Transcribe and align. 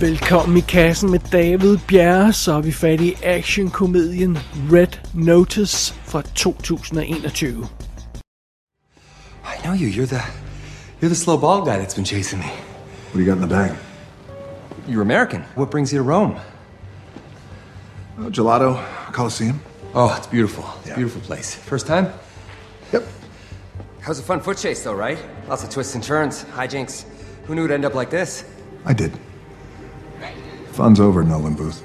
Velkommen 0.00 0.56
i 0.56 0.60
kassen 0.60 1.10
med 1.10 1.18
David 1.32 1.78
Bjerre, 1.88 2.32
så 2.32 2.52
er 2.52 2.60
vi 2.60 2.72
fat 2.72 3.00
i 3.00 3.14
actionkomedien 3.22 4.38
Red 4.72 4.98
Notice 5.14 5.94
fra 6.04 6.22
2021. 6.22 7.68
I 9.44 9.62
know 9.62 9.74
you. 9.74 9.88
You're 9.88 10.06
the 10.06 10.20
you're 11.00 11.08
the 11.08 11.14
slow 11.14 11.36
bald 11.38 11.64
guy 11.64 11.78
that's 11.78 11.94
been 11.94 12.04
chasing 12.04 12.38
me. 12.40 12.48
What 12.48 13.12
do 13.14 13.18
you 13.20 13.26
got 13.34 13.42
in 13.42 13.48
the 13.48 13.54
bag? 13.54 13.70
You're 14.88 15.02
American. 15.02 15.42
What 15.54 15.70
brings 15.70 15.92
you 15.92 15.98
to 15.98 16.08
Rome? 16.08 16.34
Oh, 18.18 18.30
Gelato 18.30 18.78
Coliseum. 19.12 19.60
Oh, 19.94 20.14
it's 20.18 20.26
beautiful. 20.30 20.64
It's 20.64 20.86
a 20.86 20.88
Yeah. 20.90 20.96
beautiful 20.96 21.20
place. 21.26 21.54
First 21.70 21.86
time? 21.86 22.06
Yep. 22.92 23.02
How's 24.00 24.18
a 24.18 24.22
fun 24.22 24.40
foot 24.40 24.58
chase 24.58 24.82
though, 24.84 24.94
right? 25.06 25.18
Lots 25.48 25.64
of 25.64 25.70
twists 25.70 25.94
and 25.94 26.04
turns, 26.04 26.44
hijinks. 26.56 27.04
Who 27.46 27.54
knew 27.54 27.64
it'd 27.64 27.74
end 27.74 27.84
up 27.84 27.94
like 27.94 28.10
this? 28.10 28.44
I 28.86 28.92
did. 28.94 29.12
Fun's 30.76 31.00
over, 31.00 31.24
Nolan 31.24 31.54
Booth. 31.54 31.82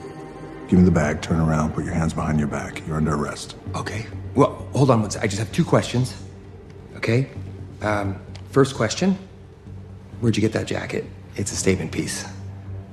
Give 0.68 0.78
me 0.78 0.84
the 0.84 0.92
bag, 0.92 1.22
turn 1.22 1.40
around, 1.40 1.74
put 1.74 1.86
your 1.86 1.94
hands 1.94 2.14
behind 2.14 2.38
your 2.38 2.50
back. 2.50 2.86
You're 2.86 2.98
under 2.98 3.16
arrest. 3.16 3.56
Okay. 3.74 4.06
Well, 4.36 4.68
hold 4.74 4.92
on 4.92 5.00
one 5.00 5.10
sec. 5.10 5.24
I 5.24 5.28
just 5.28 5.40
have 5.40 5.50
two 5.54 5.64
questions. 5.64 6.22
Okay. 6.98 7.30
Um, 7.82 8.22
first 8.50 8.76
question. 8.76 9.18
Where'd 10.20 10.36
you 10.36 10.42
get 10.42 10.52
that 10.52 10.68
jacket? 10.68 11.06
It's 11.38 11.54
a 11.54 11.56
statement 11.56 11.94
piece. 11.94 12.26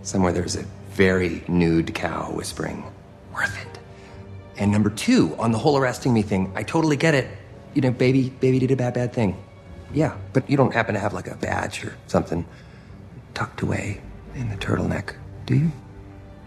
Somewhere 0.02 0.32
there's 0.32 0.54
a 0.54 0.62
very 0.90 1.42
nude 1.48 1.92
cow 1.96 2.30
whispering, 2.30 2.84
worth 3.34 3.60
it. 3.60 3.80
And 4.56 4.70
number 4.70 4.90
two, 4.90 5.34
on 5.36 5.50
the 5.50 5.58
whole 5.58 5.76
arresting 5.76 6.14
me 6.14 6.22
thing, 6.22 6.52
I 6.54 6.62
totally 6.62 6.96
get 6.96 7.14
it. 7.16 7.28
You 7.74 7.80
know, 7.80 7.90
baby, 7.90 8.30
baby 8.30 8.60
did 8.60 8.70
a 8.70 8.76
bad, 8.76 8.94
bad 8.94 9.12
thing. 9.12 9.36
Yeah, 9.92 10.16
but 10.32 10.48
you 10.48 10.56
don't 10.56 10.72
happen 10.72 10.94
to 10.94 11.00
have 11.00 11.12
like 11.12 11.26
a 11.26 11.34
badge 11.34 11.84
or 11.84 11.96
something 12.06 12.46
tucked 13.34 13.62
away 13.62 14.00
in 14.36 14.48
the 14.48 14.56
turtleneck, 14.56 15.16
do 15.44 15.56
you? 15.56 15.72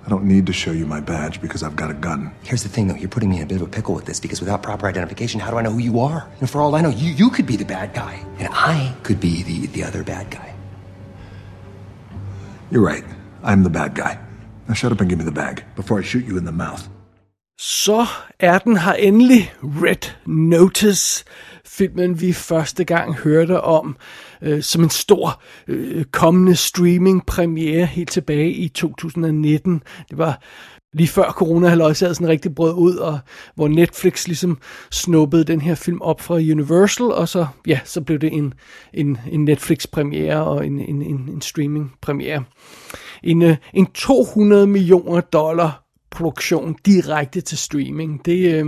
I 0.06 0.10
don't 0.10 0.24
need 0.24 0.46
to 0.48 0.54
show 0.54 0.72
you 0.72 0.86
my 0.86 1.00
badge 1.00 1.42
because 1.42 1.62
I've 1.62 1.76
got 1.76 1.92
a 1.92 1.94
gun. 1.94 2.32
Here's 2.44 2.64
the 2.64 2.70
thing, 2.70 2.88
though. 2.88 2.96
You're 2.96 3.10
putting 3.10 3.30
me 3.30 3.38
in 3.38 3.44
a 3.44 3.46
bit 3.46 3.62
of 3.62 3.68
a 3.68 3.70
pickle 3.70 3.94
with 3.94 4.06
this 4.06 4.20
because 4.20 4.40
without 4.40 4.64
proper 4.64 4.88
identification, 4.88 5.40
how 5.40 5.52
do 5.52 5.58
I 5.58 5.62
know 5.62 5.72
who 5.72 5.80
you 5.80 6.00
are? 6.00 6.28
And 6.40 6.50
for 6.50 6.60
all 6.60 6.74
I 6.76 6.82
know, 6.82 6.90
you, 6.90 7.12
you 7.12 7.30
could 7.30 7.46
be 7.46 7.56
the 7.56 7.66
bad 7.66 7.94
guy, 7.94 8.26
and 8.40 8.50
I 8.52 8.96
could 9.04 9.20
be 9.20 9.44
the, 9.44 9.68
the 9.68 9.84
other 9.84 10.04
bad 10.04 10.32
guy. 10.32 10.56
You're 12.72 12.82
right. 12.82 13.04
I'm 13.44 13.64
the 13.64 13.70
bad 13.70 13.96
guy. 13.96 14.18
Now 14.68 14.74
shut 14.74 14.92
up 14.92 15.02
and 15.02 15.10
give 15.10 15.20
me 15.20 15.26
the 15.26 15.32
bag 15.32 15.64
before 15.76 16.00
I 16.00 16.04
shoot 16.04 16.26
you 16.26 16.38
in 16.38 16.46
the 16.46 16.52
mouth. 16.52 16.88
Så 17.58 18.06
er 18.40 18.58
den 18.58 18.78
her 18.78 18.94
endelig 18.94 19.54
Red 19.62 20.12
Notice, 20.26 21.24
filmen 21.72 22.22
vi 22.22 22.34
første 22.34 22.84
gang 22.84 23.16
hørte 23.16 23.62
om 23.62 23.98
øh, 24.42 24.64
som 24.64 24.84
en 24.84 24.90
stor 24.90 25.42
øh, 25.68 26.04
kommende 26.04 26.56
streaming 26.56 27.26
premiere 27.26 27.86
helt 27.86 28.10
tilbage 28.10 28.52
i 28.52 28.68
2019. 28.68 29.84
Det 30.10 30.18
var 30.18 30.42
lige 30.94 31.08
før 31.08 31.32
corona 31.32 31.68
havde 31.68 31.96
sådan 31.96 32.28
rigtig 32.28 32.56
brød 32.56 32.74
ud, 32.74 32.96
og 32.96 33.20
hvor 33.56 33.68
Netflix 33.68 34.28
ligesom 34.28 34.58
snuppede 34.92 35.44
den 35.44 35.62
her 35.62 35.76
film 35.76 36.02
op 36.02 36.22
fra 36.22 36.36
Universal, 36.36 37.06
og 37.06 37.30
så, 37.30 37.46
ja, 37.68 37.80
så 37.84 38.02
blev 38.02 38.20
det 38.20 38.34
en, 38.34 38.54
en, 38.94 39.18
en 39.32 39.46
Netflix-premiere 39.46 40.44
og 40.44 40.66
en, 40.66 40.80
en, 40.80 41.02
en, 41.02 41.30
en 41.30 41.42
streaming-premiere. 41.42 42.44
En, 43.24 43.42
øh, 43.42 43.58
en 43.74 43.86
200 43.86 44.68
millioner 44.68 45.22
dollar 45.22 45.81
produktion 46.12 46.76
direkte 46.86 47.42
til 47.42 47.58
streaming. 47.58 48.26
Det, 48.26 48.54
øh, 48.54 48.66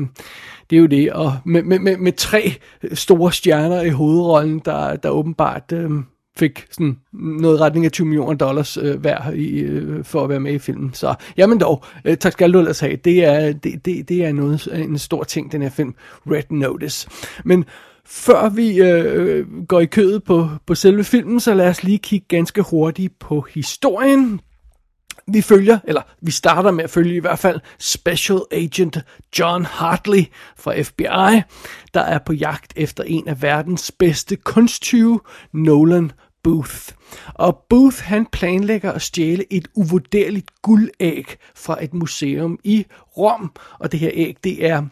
det 0.69 0.75
er 0.75 0.79
jo 0.79 0.85
det, 0.85 1.13
og 1.13 1.37
med, 1.45 1.63
med, 1.63 1.79
med, 1.79 1.97
med 1.97 2.11
tre 2.11 2.53
store 2.93 3.31
stjerner 3.31 3.81
i 3.81 3.89
hovedrollen, 3.89 4.61
der, 4.65 4.95
der 4.95 5.09
åbenbart 5.09 5.71
øh, 5.73 5.91
fik 6.37 6.65
sådan 6.71 6.97
noget 7.13 7.61
retning 7.61 7.85
af 7.85 7.91
20 7.91 8.07
millioner 8.07 8.33
dollars 8.33 8.77
øh, 8.77 8.99
hver 8.99 9.31
i, 9.31 9.59
øh, 9.59 10.03
for 10.03 10.23
at 10.23 10.29
være 10.29 10.39
med 10.39 10.53
i 10.53 10.59
filmen. 10.59 10.93
Så 10.93 11.15
jamen 11.37 11.59
dog, 11.59 11.83
øh, 12.05 12.17
tak 12.17 12.31
skal 12.31 12.53
du 12.53 12.59
ellers 12.59 12.79
have. 12.79 12.95
Det 12.95 13.25
er, 13.25 13.53
det, 13.53 13.85
det, 13.85 14.09
det 14.09 14.25
er 14.25 14.31
noget, 14.31 14.67
en 14.73 14.97
stor 14.97 15.23
ting, 15.23 15.51
den 15.51 15.61
her 15.61 15.69
film, 15.69 15.95
Red 16.31 16.43
Notice. 16.49 17.09
Men 17.45 17.65
før 18.05 18.49
vi 18.49 18.81
øh, 18.81 19.45
går 19.67 19.79
i 19.79 19.85
kødet 19.85 20.23
på, 20.23 20.49
på 20.65 20.75
selve 20.75 21.03
filmen, 21.03 21.39
så 21.39 21.53
lad 21.53 21.69
os 21.69 21.83
lige 21.83 21.97
kigge 21.97 22.25
ganske 22.29 22.61
hurtigt 22.61 23.19
på 23.19 23.45
historien 23.53 24.39
vi 25.27 25.41
følger, 25.41 25.79
eller 25.83 26.01
vi 26.21 26.31
starter 26.31 26.71
med 26.71 26.83
at 26.83 26.89
følge 26.89 27.15
i 27.15 27.19
hvert 27.19 27.39
fald 27.39 27.59
Special 27.79 28.39
Agent 28.51 28.97
John 29.39 29.65
Hartley 29.65 30.25
fra 30.57 30.81
FBI, 30.81 31.41
der 31.93 32.01
er 32.01 32.19
på 32.25 32.33
jagt 32.33 32.73
efter 32.75 33.03
en 33.03 33.27
af 33.27 33.41
verdens 33.41 33.91
bedste 33.91 34.35
kunsttyve, 34.35 35.19
Nolan 35.51 36.11
Booth. 36.43 36.89
Og 37.33 37.65
Booth 37.69 37.97
han 38.03 38.25
planlægger 38.25 38.91
at 38.91 39.01
stjæle 39.01 39.53
et 39.53 39.67
uvurderligt 39.75 40.51
guldæg 40.61 41.35
fra 41.55 41.83
et 41.83 41.93
museum 41.93 42.59
i 42.63 42.85
Rom, 43.17 43.51
og 43.79 43.91
det 43.91 43.99
her 43.99 44.11
æg 44.13 44.37
det 44.43 44.65
er 44.65 44.83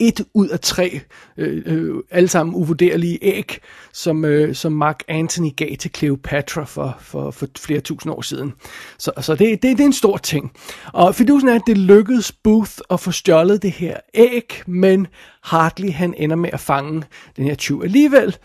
et 0.00 0.24
ud 0.34 0.48
af 0.48 0.60
tre, 0.60 1.00
øh, 1.36 1.62
øh, 1.66 1.94
alle 2.10 2.28
sammen 2.28 2.54
uvurderlige 2.54 3.18
æg, 3.22 3.58
som, 3.92 4.24
øh, 4.24 4.54
som 4.54 4.72
Mark 4.72 5.02
Antony 5.08 5.56
gav 5.56 5.76
til 5.76 5.90
Cleopatra 5.96 6.64
for, 6.64 6.96
for, 7.00 7.30
for 7.30 7.46
flere 7.58 7.80
tusind 7.80 8.12
år 8.12 8.22
siden. 8.22 8.52
Så, 8.98 9.12
så 9.20 9.34
det, 9.34 9.62
det, 9.62 9.62
det 9.62 9.80
er 9.80 9.86
en 9.86 9.92
stor 9.92 10.16
ting. 10.16 10.52
Og 10.92 11.14
fidusen 11.14 11.48
er, 11.48 11.54
at 11.54 11.62
det 11.66 11.78
lykkedes 11.78 12.32
Booth 12.32 12.72
at 12.90 13.00
få 13.00 13.10
stjålet 13.10 13.62
det 13.62 13.72
her 13.72 13.96
æg, 14.14 14.62
men 14.66 15.06
Hartley 15.42 15.92
han 15.92 16.14
ender 16.16 16.36
med 16.36 16.50
at 16.52 16.60
fange 16.60 17.02
den 17.36 17.44
her 17.44 17.54
tyv 17.54 17.82
alligevel. 17.84 18.36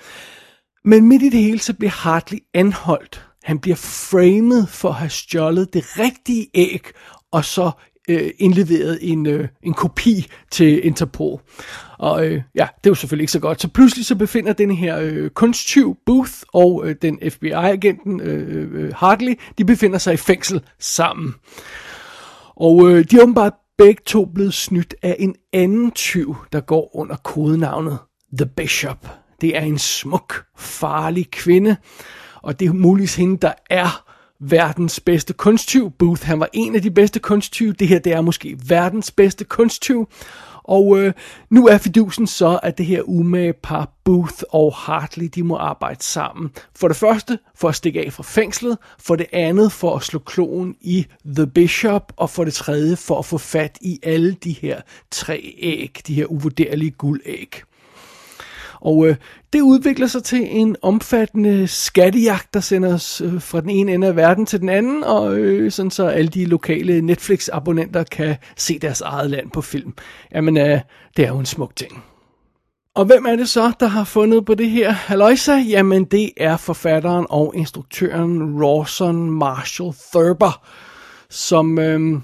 Men 0.85 1.07
midt 1.07 1.23
i 1.23 1.29
det 1.29 1.39
hele, 1.39 1.59
så 1.59 1.73
bliver 1.73 1.91
Hartley 1.91 2.39
anholdt. 2.53 3.25
Han 3.43 3.59
bliver 3.59 3.75
framed 3.75 4.67
for 4.67 4.89
at 4.89 4.95
have 4.95 5.09
stjålet 5.09 5.73
det 5.73 5.99
rigtige 5.99 6.47
æg, 6.53 6.87
og 7.31 7.45
så 7.45 7.71
øh, 8.09 8.31
indleveret 8.37 8.99
en, 9.01 9.25
øh, 9.25 9.47
en 9.63 9.73
kopi 9.73 10.27
til 10.51 10.85
Interpol. 10.85 11.41
Og 11.99 12.25
øh, 12.25 12.41
ja, 12.55 12.67
det 12.77 12.87
er 12.87 12.91
jo 12.91 12.95
selvfølgelig 12.95 13.23
ikke 13.23 13.31
så 13.31 13.39
godt. 13.39 13.61
Så 13.61 13.67
pludselig 13.67 14.05
så 14.05 14.15
befinder 14.15 14.53
den 14.53 14.71
her 14.71 14.99
øh, 14.99 15.29
kunsttyv 15.29 15.97
Booth 16.05 16.33
og 16.53 16.81
øh, 16.85 16.95
den 17.01 17.19
FBI-agenten 17.29 18.21
øh, 18.21 18.67
øh, 18.73 18.93
Hartley, 18.95 19.39
de 19.57 19.65
befinder 19.65 19.97
sig 19.97 20.13
i 20.13 20.17
fængsel 20.17 20.61
sammen. 20.79 21.35
Og 22.55 22.89
øh, 22.89 23.05
de 23.11 23.17
er 23.17 23.21
åbenbart 23.21 23.53
begge 23.77 24.01
to 24.05 24.25
blevet 24.25 24.53
snydt 24.53 24.95
af 25.01 25.15
en 25.19 25.35
anden 25.53 25.91
tyv, 25.91 26.35
der 26.51 26.59
går 26.59 26.95
under 26.95 27.15
kodenavnet 27.15 27.97
The 28.37 28.49
Bishop. 28.57 29.07
Det 29.41 29.57
er 29.57 29.61
en 29.61 29.77
smuk, 29.77 30.45
farlig 30.57 31.31
kvinde, 31.31 31.75
og 32.41 32.59
det 32.59 32.67
er 32.67 32.73
muligvis 32.73 33.15
hende, 33.15 33.37
der 33.37 33.53
er 33.69 34.12
verdens 34.49 34.99
bedste 34.99 35.33
kunsttyv. 35.33 35.91
Booth, 35.91 36.23
han 36.23 36.39
var 36.39 36.49
en 36.53 36.75
af 36.75 36.81
de 36.81 36.91
bedste 36.91 37.19
kunsttyve. 37.19 37.73
Det 37.73 37.87
her, 37.87 37.99
det 37.99 38.13
er 38.13 38.21
måske 38.21 38.57
verdens 38.67 39.11
bedste 39.11 39.43
kunsttyv. 39.43 40.09
Og 40.63 40.99
øh, 40.99 41.13
nu 41.49 41.67
er 41.67 41.77
fidusen 41.77 42.27
så, 42.27 42.59
at 42.63 42.77
det 42.77 42.85
her 42.85 43.01
umage 43.01 43.53
par 43.53 43.91
Booth 44.03 44.43
og 44.49 44.73
Hartley, 44.75 45.25
de 45.35 45.43
må 45.43 45.55
arbejde 45.55 46.03
sammen. 46.03 46.51
For 46.75 46.87
det 46.87 46.97
første 46.97 47.39
for 47.55 47.69
at 47.69 47.75
stikke 47.75 48.05
af 48.05 48.13
fra 48.13 48.23
fængslet, 48.23 48.77
for 48.99 49.15
det 49.15 49.25
andet 49.33 49.71
for 49.71 49.95
at 49.95 50.03
slå 50.03 50.19
kloen 50.19 50.75
i 50.81 51.05
The 51.25 51.47
Bishop, 51.47 52.13
og 52.17 52.29
for 52.29 52.43
det 52.43 52.53
tredje 52.53 52.95
for 52.95 53.19
at 53.19 53.25
få 53.25 53.37
fat 53.37 53.77
i 53.81 53.99
alle 54.03 54.33
de 54.43 54.51
her 54.51 54.81
tre 55.11 55.55
æg, 55.59 56.01
de 56.07 56.13
her 56.13 56.25
uvurderlige 56.25 56.91
guldæg. 56.91 57.61
Og 58.83 59.07
øh, 59.07 59.15
det 59.53 59.61
udvikler 59.61 60.07
sig 60.07 60.23
til 60.23 60.47
en 60.49 60.75
omfattende 60.81 61.67
skattejagt, 61.67 62.53
der 62.53 62.59
sender 62.59 62.93
os 62.93 63.21
øh, 63.21 63.41
fra 63.41 63.61
den 63.61 63.69
ene 63.69 63.93
ende 63.93 64.07
af 64.07 64.15
verden 64.15 64.45
til 64.45 64.61
den 64.61 64.69
anden, 64.69 65.03
og 65.03 65.37
øh, 65.37 65.71
sådan 65.71 65.91
så 65.91 66.07
alle 66.07 66.27
de 66.27 66.45
lokale 66.45 67.01
Netflix-abonnenter 67.01 68.03
kan 68.03 68.35
se 68.57 68.79
deres 68.79 69.01
eget 69.01 69.29
land 69.29 69.51
på 69.51 69.61
film. 69.61 69.93
Jamen, 70.31 70.57
øh, 70.57 70.79
det 71.17 71.25
er 71.25 71.29
jo 71.29 71.39
en 71.39 71.45
smuk 71.45 71.75
ting. 71.75 72.03
Og 72.95 73.05
hvem 73.05 73.25
er 73.25 73.35
det 73.35 73.49
så, 73.49 73.71
der 73.79 73.87
har 73.87 74.03
fundet 74.03 74.45
på 74.45 74.55
det 74.55 74.69
her 74.69 74.91
haløjsa? 74.91 75.53
Jamen, 75.53 76.05
det 76.05 76.31
er 76.37 76.57
forfatteren 76.57 77.25
og 77.29 77.53
instruktøren 77.55 78.63
Rawson 78.63 79.31
Marshall 79.31 79.93
Thurber, 80.13 80.67
som 81.29 81.79
øh, 81.79 82.19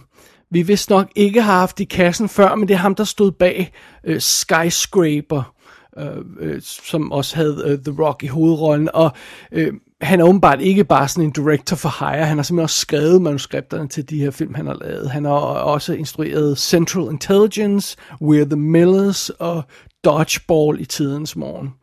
vi 0.51 0.62
vist 0.62 0.89
nok 0.89 1.07
ikke 1.15 1.41
har 1.41 1.59
haft 1.59 1.79
i 1.79 1.83
kassen 1.83 2.29
før, 2.29 2.55
men 2.55 2.67
det 2.67 2.73
er 2.73 2.77
ham, 2.77 2.95
der 2.95 3.03
stod 3.03 3.31
bag 3.31 3.71
øh, 4.03 4.21
Skyscraper, 4.21 5.53
Øh, 6.00 6.25
øh, 6.40 6.62
som 6.62 7.12
også 7.12 7.36
havde 7.36 7.63
øh, 7.66 7.80
The 7.80 8.04
Rock 8.04 8.24
i 8.24 8.28
hovedrollen, 8.28 8.90
og 8.94 9.12
øh, 9.51 9.74
han 10.01 10.19
er 10.19 10.24
åbenbart 10.24 10.62
ikke 10.62 10.84
bare 10.84 11.07
sådan 11.07 11.24
en 11.24 11.31
director 11.31 11.75
for 11.75 11.96
hire, 12.00 12.25
han 12.25 12.38
har 12.38 12.44
simpelthen 12.44 12.63
også 12.63 12.80
skrevet 12.80 13.22
manuskripterne 13.22 13.88
til 13.88 14.10
de 14.10 14.19
her 14.19 14.31
film, 14.31 14.54
han 14.54 14.68
har 14.68 14.78
lavet. 14.81 15.10
Han 15.12 15.25
har 15.25 15.31
også 15.34 15.94
instrueret 15.94 16.57
Central 16.57 17.04
Intelligence, 17.12 17.98
We're 18.22 18.46
the 18.46 18.56
Millers 18.56 19.30
og 19.30 19.63
Dodgeball 20.04 20.81
i 20.81 20.86
tidens 20.86 21.36
morgen. 21.36 21.74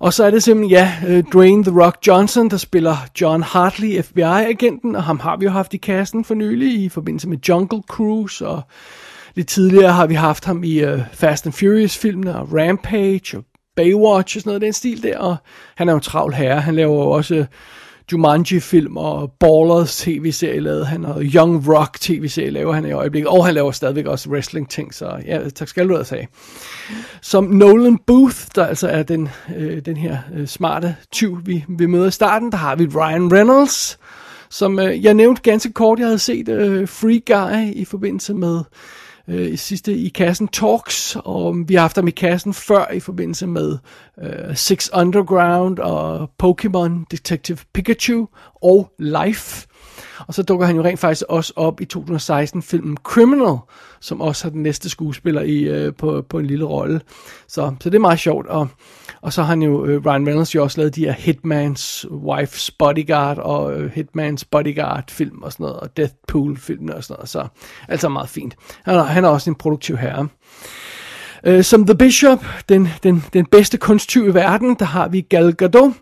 Og 0.00 0.12
så 0.12 0.24
er 0.24 0.30
det 0.30 0.42
simpelthen, 0.42 0.70
ja, 0.70 0.92
øh, 1.08 1.24
Dwayne 1.32 1.64
The 1.64 1.82
Rock 1.84 1.96
Johnson, 2.06 2.50
der 2.50 2.56
spiller 2.56 2.96
John 3.20 3.42
Hartley, 3.42 4.02
FBI-agenten, 4.02 4.96
og 4.96 5.04
ham 5.04 5.18
har 5.18 5.36
vi 5.36 5.44
jo 5.44 5.50
haft 5.50 5.74
i 5.74 5.76
kassen 5.76 6.24
for 6.24 6.34
nylig 6.34 6.82
i 6.82 6.88
forbindelse 6.88 7.28
med 7.28 7.38
Jungle 7.48 7.82
Cruise, 7.88 8.48
og 8.48 8.62
lidt 9.34 9.48
tidligere 9.48 9.92
har 9.92 10.06
vi 10.06 10.14
haft 10.14 10.44
ham 10.44 10.64
i 10.64 10.84
uh, 10.84 11.00
Fast 11.12 11.46
and 11.46 11.52
Furious-filmene, 11.52 12.36
og 12.36 12.48
Rampage, 12.52 13.36
og 13.36 13.44
Baywatch 13.76 14.36
og 14.36 14.40
sådan 14.40 14.50
noget 14.50 14.62
den 14.62 14.72
stil 14.72 15.02
der, 15.02 15.18
og 15.18 15.36
han 15.76 15.88
er 15.88 15.92
jo 15.92 15.96
en 15.96 16.02
travl 16.02 16.34
herre, 16.34 16.60
han 16.60 16.74
laver 16.74 16.94
jo 16.94 17.10
også 17.10 17.34
øh, 17.34 17.44
Jumanji-film 18.12 18.96
og 18.96 19.32
Ballers 19.40 19.96
tv-serie 19.96 20.60
lavede 20.60 20.84
han, 20.84 21.04
og 21.04 21.22
Young 21.22 21.68
Rock 21.68 22.00
tv-serie 22.00 22.50
laver 22.50 22.72
han 22.72 22.86
i 22.86 22.92
øjeblikket, 22.92 23.28
og 23.28 23.46
han 23.46 23.54
laver 23.54 23.70
stadigvæk 23.70 24.06
også 24.06 24.30
wrestling-ting, 24.30 24.94
så 24.94 25.22
ja, 25.26 25.48
tak 25.48 25.68
skal 25.68 25.88
du 25.88 25.94
have 25.94 26.04
sagde. 26.04 26.26
Som 27.22 27.44
Nolan 27.44 27.98
Booth, 28.06 28.36
der 28.54 28.66
altså 28.66 28.88
er 28.88 29.02
den, 29.02 29.28
øh, 29.56 29.84
den 29.84 29.96
her 29.96 30.18
øh, 30.34 30.46
smarte 30.46 30.96
tyv, 31.12 31.38
vi, 31.44 31.64
vi 31.68 31.86
møder 31.86 32.06
i 32.06 32.10
starten, 32.10 32.52
der 32.52 32.58
har 32.58 32.76
vi 32.76 32.86
Ryan 32.86 33.32
Reynolds, 33.32 33.98
som 34.50 34.78
øh, 34.78 35.04
jeg 35.04 35.14
nævnte 35.14 35.42
ganske 35.42 35.72
kort, 35.72 35.98
jeg 35.98 36.06
havde 36.06 36.18
set 36.18 36.48
øh, 36.48 36.88
Free 36.88 37.20
Guy 37.26 37.72
i 37.74 37.84
forbindelse 37.84 38.34
med 38.34 38.60
øh, 39.30 39.58
sidste 39.58 39.94
i 39.94 40.08
kassen 40.08 40.48
Talks, 40.48 41.16
og 41.24 41.56
vi 41.66 41.74
har 41.74 41.80
haft 41.80 41.96
ham 41.96 42.08
i 42.08 42.10
kassen 42.10 42.54
før 42.54 42.90
i 42.92 43.00
forbindelse 43.00 43.46
med 43.46 43.78
øh, 44.22 44.56
Six 44.56 44.88
Underground 44.94 45.78
og 45.78 46.30
Pokémon 46.42 47.04
Detective 47.10 47.58
Pikachu 47.72 48.26
og 48.62 48.92
Life. 48.98 49.66
Og 50.26 50.34
så 50.34 50.42
dukker 50.42 50.66
han 50.66 50.76
jo 50.76 50.84
rent 50.84 51.00
faktisk 51.00 51.22
også 51.28 51.52
op 51.56 51.80
i 51.80 51.86
2016-filmen 51.96 52.96
Criminal, 52.96 53.56
som 54.00 54.20
også 54.20 54.44
har 54.44 54.50
den 54.50 54.62
næste 54.62 54.88
skuespiller 54.88 55.42
i, 55.42 55.58
øh, 55.58 55.94
på, 55.94 56.24
på 56.28 56.38
en 56.38 56.46
lille 56.46 56.64
rolle. 56.64 57.00
Så, 57.48 57.74
så 57.80 57.90
det 57.90 57.96
er 57.96 58.00
meget 58.00 58.18
sjovt. 58.18 58.46
Og, 58.46 58.68
og 59.22 59.32
så 59.32 59.42
har 59.42 59.48
han 59.48 59.62
jo, 59.62 59.84
øh, 59.84 60.06
Ryan 60.06 60.26
Reynolds 60.26 60.54
jo 60.54 60.62
også 60.62 60.80
lavet 60.80 60.96
de 60.96 61.04
her 61.04 61.12
Hitman's 61.12 62.04
Wife's 62.10 62.76
Bodyguard 62.78 63.38
og 63.38 63.80
øh, 63.80 63.92
Hitman's 63.96 64.42
Bodyguard 64.50 65.04
film 65.10 65.42
og 65.42 65.52
sådan 65.52 65.64
noget, 65.64 65.80
og 65.80 65.96
Deathpool 65.96 66.58
film 66.58 66.88
og 66.88 67.04
sådan 67.04 67.14
noget. 67.14 67.28
Så 67.28 67.46
altså 67.88 68.08
meget 68.08 68.28
fint. 68.28 68.56
Han 68.84 68.94
er, 68.94 69.02
han 69.02 69.24
er 69.24 69.28
også 69.28 69.50
en 69.50 69.56
produktiv 69.56 69.96
herre. 69.96 70.28
Øh, 71.44 71.64
som 71.64 71.86
The 71.86 71.94
Bishop, 71.94 72.44
den, 72.68 72.88
den, 73.02 73.24
den 73.32 73.46
bedste 73.46 73.78
kunsttyv 73.78 74.28
i 74.28 74.34
verden, 74.34 74.76
der 74.78 74.84
har 74.84 75.08
vi 75.08 75.20
Gal 75.20 75.54
Gadot, 75.54 75.92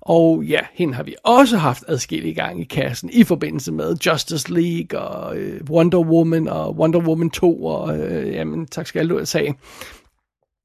og 0.00 0.44
ja, 0.44 0.60
hende 0.72 0.94
har 0.94 1.02
vi 1.02 1.14
også 1.24 1.56
haft 1.56 1.84
adskillige 1.88 2.34
gange 2.34 2.62
i 2.62 2.64
kassen 2.64 3.10
i 3.12 3.24
forbindelse 3.24 3.72
med 3.72 3.96
Justice 4.06 4.52
League 4.52 5.00
og 5.00 5.36
øh, 5.36 5.60
Wonder 5.70 5.98
Woman 5.98 6.48
og 6.48 6.76
Wonder 6.76 7.00
Woman 7.00 7.30
2 7.30 7.64
og 7.64 7.98
øh, 7.98 8.34
jamen 8.34 8.66
tak 8.66 8.86
skal 8.86 9.08
du 9.08 9.14
have 9.34 9.54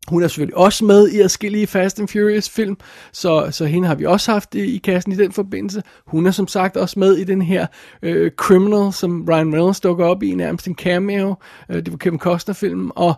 hun 0.08 0.24
er 0.24 0.28
selvfølgelig 0.28 0.58
også 0.58 0.86
med 0.86 1.10
i 1.10 1.22
forskellige 1.22 1.68
Fast 1.68 2.00
and 2.00 2.08
Furious 2.08 2.50
film, 2.50 2.78
så, 3.12 3.48
så 3.52 3.66
hende 3.66 3.88
har 3.88 3.96
vi 3.96 4.06
også 4.06 4.32
haft 4.32 4.56
i, 4.56 4.76
i 4.76 4.78
kassen 4.78 5.12
i 5.12 5.16
den 5.16 5.32
forbindelse. 5.32 5.84
Hun 6.08 6.26
er 6.26 6.32
som 6.32 6.48
sagt 6.48 6.78
også 6.78 7.00
med 7.00 7.14
i 7.14 7.24
den 7.24 7.42
her 7.42 7.68
øh, 8.02 8.32
Criminal, 8.32 8.94
som 8.94 9.26
Ryan 9.30 9.54
Reynolds 9.54 9.80
dukker 9.80 10.06
op 10.06 10.24
i, 10.24 10.36
nærmest 10.36 10.68
en 10.68 10.76
cameo. 10.76 11.36
Øh, 11.70 11.76
det 11.76 11.92
var 11.92 11.98
Kevin 11.98 12.20
Costner-film, 12.20 12.92
og 12.96 13.14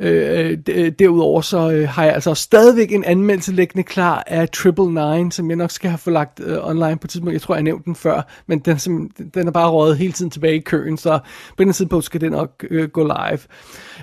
øh, 0.00 0.58
øh, 0.68 0.92
derudover 0.98 1.40
så 1.40 1.70
øh, 1.70 1.88
har 1.88 2.04
jeg 2.04 2.14
altså 2.14 2.34
stadigvæk 2.34 2.92
en 2.92 3.04
anmeldelse 3.04 3.52
liggende 3.52 3.82
klar 3.82 4.24
af 4.26 4.48
Triple 4.48 4.86
Nine, 4.86 5.32
som 5.32 5.50
jeg 5.50 5.56
nok 5.56 5.70
skal 5.70 5.90
have 5.90 5.98
forlagt 5.98 6.40
øh, 6.44 6.68
online 6.68 6.96
på 6.96 7.04
et 7.04 7.10
tidspunkt. 7.10 7.32
Jeg 7.32 7.40
tror, 7.40 7.54
jeg 7.54 7.62
nævnte 7.62 7.84
den 7.84 7.94
før, 7.94 8.22
men 8.46 8.58
den, 8.58 8.78
som, 8.78 9.10
den 9.34 9.46
er 9.46 9.52
bare 9.52 9.70
røget 9.70 9.96
hele 9.96 10.12
tiden 10.12 10.30
tilbage 10.30 10.56
i 10.56 10.60
køen, 10.60 10.98
så 10.98 11.18
på 11.56 11.64
den 11.64 11.72
tidspunkt 11.72 12.04
skal 12.04 12.20
den 12.20 12.32
nok 12.32 12.64
øh, 12.70 12.88
gå 12.88 13.02
live. 13.02 13.38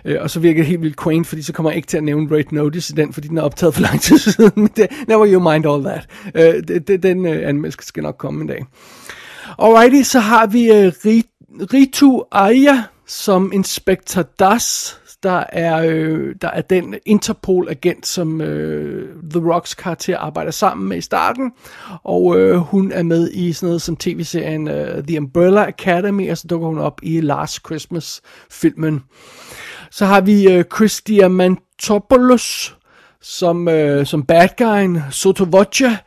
Øh, 0.06 0.18
og 0.22 0.30
så 0.30 0.40
virker 0.40 0.60
det 0.62 0.68
helt 0.68 0.82
vildt 0.82 1.00
quaint, 1.04 1.28
fordi 1.28 1.42
så 1.42 1.54
kommer 1.54 1.70
jeg 1.70 1.78
ikke 1.78 1.88
til 1.88 1.98
at 1.98 2.04
nævne 2.04 2.23
Red 2.32 2.52
Notice 2.52 2.94
i 2.94 2.96
den, 2.96 3.14
fordi 3.14 3.28
den 3.28 3.38
er 3.38 3.42
optaget 3.42 3.74
for 3.74 3.82
lang 3.82 4.02
tid 4.02 4.18
siden. 4.34 4.70
Never 5.08 5.28
you 5.28 5.52
mind 5.52 5.66
all 5.66 5.84
that. 5.84 6.08
Øh, 6.36 7.04
den 7.04 7.26
øh, 7.26 7.50
anmeldelse 7.50 7.88
skal 7.88 8.04
nok 8.04 8.18
komme 8.18 8.42
en 8.42 8.48
dag. 8.48 8.66
Alrighty, 9.60 10.02
så 10.04 10.20
har 10.20 10.48
vi 10.48 10.72
øh, 10.72 10.92
Ritu 11.74 12.22
Aya 12.32 12.84
som 13.08 13.52
Inspector 13.54 14.22
Das, 14.40 14.98
der 15.24 15.44
er, 15.50 15.84
øh, 15.86 16.36
der 16.42 16.48
er 16.48 16.62
den 16.62 16.96
Interpol-agent, 17.06 18.08
som 18.08 18.42
øh, 18.42 19.10
The 19.32 19.54
Rocks 19.54 19.74
karakter 19.74 20.18
arbejder 20.18 20.52
sammen 20.52 20.90
med 20.90 20.98
i 20.98 21.02
starten, 21.02 21.52
og 22.04 22.40
øh, 22.40 22.56
hun 22.56 22.92
er 22.92 23.04
med 23.04 23.32
i 23.32 23.54
sådan 23.54 23.68
noget 23.68 23.82
som 23.82 23.96
tv-serien 23.96 24.68
øh, 24.68 25.04
The 25.04 25.18
Umbrella 25.18 25.68
Academy, 25.68 26.32
og 26.32 26.38
så 26.38 26.48
dukker 26.48 26.68
hun 26.68 26.78
op 26.78 27.00
i 27.04 27.22
Last 27.22 27.66
Christmas-filmen. 27.66 29.04
Så 29.94 30.06
har 30.06 30.22
vi 30.22 30.52
øh, 30.52 30.64
Chris 30.76 31.02
Diamantopoulos 31.02 32.78
som, 33.22 33.68
øh, 33.68 34.06
som 34.06 34.24
bad 34.24 34.50
guyen, 34.58 35.02
Soto 35.12 35.44
Voce, 35.44 35.98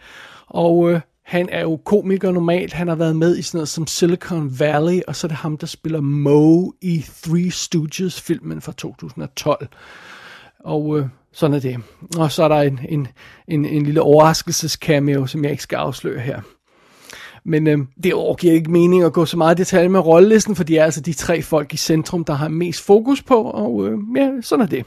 og 0.46 0.90
øh, 0.90 1.00
han 1.24 1.48
er 1.52 1.60
jo 1.60 1.76
komiker 1.76 2.30
normalt. 2.30 2.72
Han 2.72 2.88
har 2.88 2.94
været 2.94 3.16
med 3.16 3.36
i 3.36 3.42
sådan 3.42 3.58
noget 3.58 3.68
som 3.68 3.86
Silicon 3.86 4.60
Valley, 4.60 5.00
og 5.08 5.16
så 5.16 5.26
er 5.26 5.28
det 5.28 5.36
ham, 5.36 5.58
der 5.58 5.66
spiller 5.66 6.00
Moe 6.00 6.72
i 6.80 7.04
Three 7.22 7.50
Stooges-filmen 7.50 8.60
fra 8.60 8.72
2012. 8.72 9.68
Og 10.58 10.98
øh, 10.98 11.06
sådan 11.32 11.54
er 11.54 11.60
det. 11.60 11.76
Og 12.18 12.32
så 12.32 12.44
er 12.44 12.48
der 12.48 12.60
en, 12.60 12.80
en, 12.88 13.08
en, 13.48 13.64
en 13.64 13.82
lille 13.82 14.02
overraskelsescameo, 14.02 15.26
som 15.26 15.44
jeg 15.44 15.50
ikke 15.50 15.62
skal 15.62 15.76
afsløre 15.76 16.20
her. 16.20 16.40
Men 17.48 17.66
øh, 17.66 17.78
det 18.02 18.14
giver 18.38 18.54
ikke 18.54 18.70
mening 18.70 19.04
at 19.04 19.12
gå 19.12 19.26
så 19.26 19.36
meget 19.36 19.58
i 19.58 19.62
detalje 19.62 19.88
med 19.88 20.00
rollelisten, 20.00 20.56
for 20.56 20.64
de 20.64 20.78
er 20.78 20.84
altså 20.84 21.00
de 21.00 21.12
tre 21.12 21.42
folk 21.42 21.74
i 21.74 21.76
centrum, 21.76 22.24
der 22.24 22.34
har 22.34 22.48
mest 22.48 22.80
fokus 22.80 23.22
på, 23.22 23.42
og 23.42 23.86
øh, 23.86 23.98
ja, 24.16 24.30
sådan 24.40 24.62
er 24.62 24.66
det. 24.66 24.84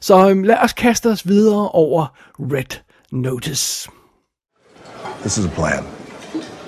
Så 0.00 0.30
øh, 0.30 0.42
lad 0.42 0.56
os 0.62 0.72
kaste 0.72 1.06
os 1.10 1.28
videre 1.28 1.68
over 1.68 2.06
Red 2.38 2.78
Notice. 3.12 3.90
This 5.20 5.38
is 5.38 5.44
a 5.44 5.48
plan. 5.48 5.84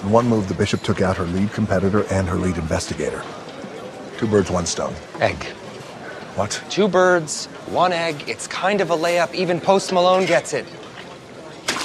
In 0.05 0.15
one 0.15 0.29
move, 0.29 0.45
the 0.45 0.55
bishop 0.55 0.83
took 0.83 1.01
out 1.01 1.17
her 1.17 1.27
lead 1.27 1.49
competitor 1.49 2.03
and 2.11 2.29
her 2.29 2.39
lead 2.39 2.57
investigator. 2.57 3.21
Two 4.19 4.29
birds, 4.29 4.51
one 4.51 4.67
stone. 4.67 4.95
Egg. 5.21 5.37
What? 6.37 6.65
Two 6.71 6.89
birds, 6.89 7.49
one 7.73 7.93
egg. 7.93 8.15
It's 8.29 8.47
kind 8.47 8.81
of 8.81 8.91
a 8.91 8.97
layup. 8.97 9.35
Even 9.35 9.61
Post 9.61 9.93
Malone 9.93 10.27
gets 10.27 10.53
it. 10.53 10.65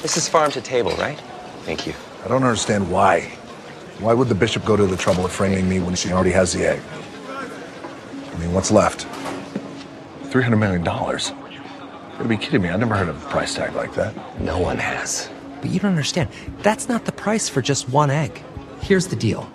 This 0.01 0.17
is 0.17 0.29
farm 0.29 0.51
to 0.51 0.61
table, 0.61 0.91
right? 0.91 1.19
Thank 1.65 1.85
you. 1.87 1.93
I 2.25 2.27
don't 2.27 2.43
understand 2.43 2.89
why. 2.91 3.36
Why 3.99 4.13
would 4.13 4.29
the 4.29 4.35
bishop 4.35 4.63
go 4.63 4.75
to 4.75 4.85
the 4.85 4.95
trouble 4.95 5.25
of 5.25 5.31
framing 5.31 5.67
me 5.67 5.79
when 5.79 5.95
she 5.95 6.11
already 6.11 6.29
has 6.31 6.53
the 6.53 6.65
egg? 6.65 6.81
I 7.27 8.37
mean, 8.37 8.53
what's 8.53 8.69
left? 8.69 9.07
$300 10.25 10.59
million. 10.59 10.81
You 10.81 12.17
gotta 12.17 12.29
be 12.29 12.37
kidding 12.37 12.61
me. 12.61 12.69
I've 12.69 12.79
never 12.79 12.95
heard 12.95 13.09
of 13.09 13.25
a 13.25 13.29
price 13.29 13.55
tag 13.55 13.73
like 13.73 13.95
that. 13.95 14.13
No 14.39 14.59
one 14.59 14.77
has. 14.77 15.31
But 15.61 15.71
you 15.71 15.79
don't 15.79 15.89
understand. 15.89 16.29
That's 16.61 16.87
not 16.87 17.05
the 17.05 17.11
price 17.11 17.49
for 17.49 17.63
just 17.63 17.89
one 17.89 18.11
egg. 18.11 18.43
Here's 18.81 19.07
the 19.07 19.15
deal 19.15 19.49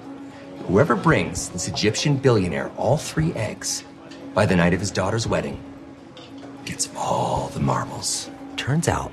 whoever 0.66 0.96
brings 0.96 1.48
this 1.50 1.68
Egyptian 1.68 2.16
billionaire 2.16 2.70
all 2.76 2.96
three 2.96 3.32
eggs 3.34 3.84
by 4.34 4.46
the 4.46 4.56
night 4.56 4.74
of 4.74 4.80
his 4.80 4.90
daughter's 4.90 5.26
wedding 5.26 5.60
gets 6.64 6.88
all 6.96 7.48
the 7.48 7.60
marbles. 7.60 8.30
Turns 8.56 8.88
out, 8.88 9.12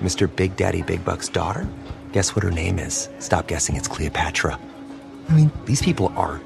Mr. 0.00 0.34
Big 0.34 0.56
Daddy 0.56 0.82
Big 0.82 1.04
Buck's 1.04 1.28
daughter 1.28 1.66
Guess 2.12 2.36
what 2.36 2.42
her 2.44 2.50
name 2.50 2.78
is? 2.78 3.08
Stop 3.18 3.46
guessing, 3.46 3.76
it's 3.76 3.88
Cleopatra. 3.88 4.58
I 5.28 5.32
mean, 5.32 5.50
these 5.64 5.80
people 5.80 6.12
are 6.14 6.40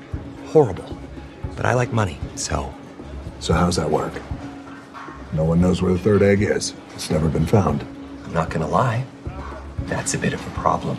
horrible. 0.46 0.96
But 1.56 1.66
I 1.66 1.74
like 1.74 1.92
money, 1.92 2.18
so. 2.36 2.72
So, 3.40 3.52
how's 3.52 3.76
that 3.76 3.90
work? 3.90 4.12
No 5.32 5.44
one 5.44 5.60
knows 5.60 5.82
where 5.82 5.92
the 5.92 5.98
third 5.98 6.22
egg 6.22 6.42
is. 6.42 6.74
It's 6.94 7.10
never 7.10 7.28
been 7.28 7.46
found. 7.46 7.84
I'm 8.24 8.32
not 8.32 8.50
gonna 8.50 8.68
lie. 8.68 9.04
That's 9.88 10.14
a 10.14 10.18
bit 10.18 10.34
of 10.34 10.46
a 10.46 10.50
problem. 10.50 10.96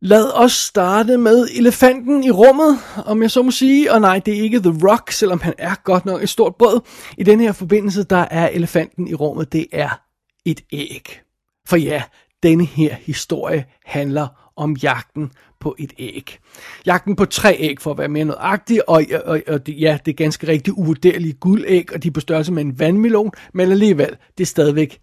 Lad 0.00 0.32
os 0.34 0.52
starte 0.52 1.16
med 1.16 1.48
elefanten 1.54 2.24
i 2.24 2.30
rummet, 2.30 2.78
om 3.06 3.22
jeg 3.22 3.30
så 3.30 3.42
må 3.42 3.50
sige. 3.50 3.92
Og 3.92 4.00
nej, 4.00 4.18
det 4.18 4.38
er 4.38 4.42
ikke 4.42 4.60
The 4.60 4.88
Rock, 4.88 5.10
selvom 5.10 5.40
han 5.40 5.54
er 5.58 5.74
godt 5.84 6.04
nok 6.04 6.22
et 6.22 6.28
stort 6.28 6.56
brød. 6.56 6.80
I 7.18 7.22
den 7.22 7.40
her 7.40 7.52
forbindelse, 7.52 8.02
der 8.02 8.26
er 8.30 8.48
elefanten 8.48 9.08
i 9.08 9.14
rummet, 9.14 9.52
det 9.52 9.66
er 9.72 10.00
et 10.44 10.60
æg. 10.72 11.20
For 11.66 11.76
ja, 11.76 12.02
denne 12.42 12.64
her 12.64 12.94
historie 12.94 13.64
handler 13.84 14.52
om 14.56 14.76
jagten 14.82 15.30
på 15.60 15.76
et 15.78 15.92
æg. 15.98 16.38
Jagten 16.86 17.16
på 17.16 17.24
tre 17.24 17.56
æg, 17.58 17.80
for 17.80 17.90
at 17.90 17.98
være 17.98 18.08
mere 18.08 18.24
nøjagtig, 18.24 18.88
og, 18.88 19.02
og, 19.24 19.40
og 19.48 19.66
det, 19.66 19.80
ja, 19.80 19.98
det 20.06 20.12
er 20.12 20.16
ganske 20.16 20.48
rigtig 20.48 20.78
uvurderlige 20.78 21.32
guldæg, 21.32 21.94
og 21.94 22.02
de 22.02 22.08
er 22.08 22.12
på 22.12 22.20
størrelse 22.20 22.52
med 22.52 22.62
en 22.62 22.78
vandmelon, 22.78 23.30
men 23.54 23.70
alligevel, 23.70 24.16
det 24.38 24.44
er 24.44 24.46
stadigvæk 24.46 25.00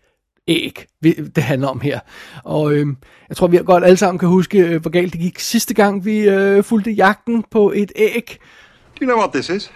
æg, 0.48 0.86
det 1.36 1.44
handler 1.44 1.68
om 1.68 1.82
her. 1.82 2.00
Og 2.44 2.74
øh, 2.74 2.88
jeg 3.30 3.38
tror, 3.38 3.48
vi 3.48 3.58
godt 3.58 3.84
alle 3.84 3.98
sammen 3.98 4.20
kan 4.20 4.30
huske, 4.30 4.60
øh, 4.60 4.82
hvor 4.82 4.90
galt 4.90 5.14
det 5.14 5.22
gik 5.22 5.40
sidste 5.40 5.74
gang, 5.74 6.06
vi 6.06 6.30
øh, 6.30 6.64
fulgte 6.64 6.92
jagten 6.92 7.44
på 7.52 7.72
et 7.76 7.92
æg. 7.96 8.38
Do 9.00 9.06
you 9.06 9.08
know 9.08 9.18
what 9.18 9.34
this 9.34 9.50
is? 9.50 9.72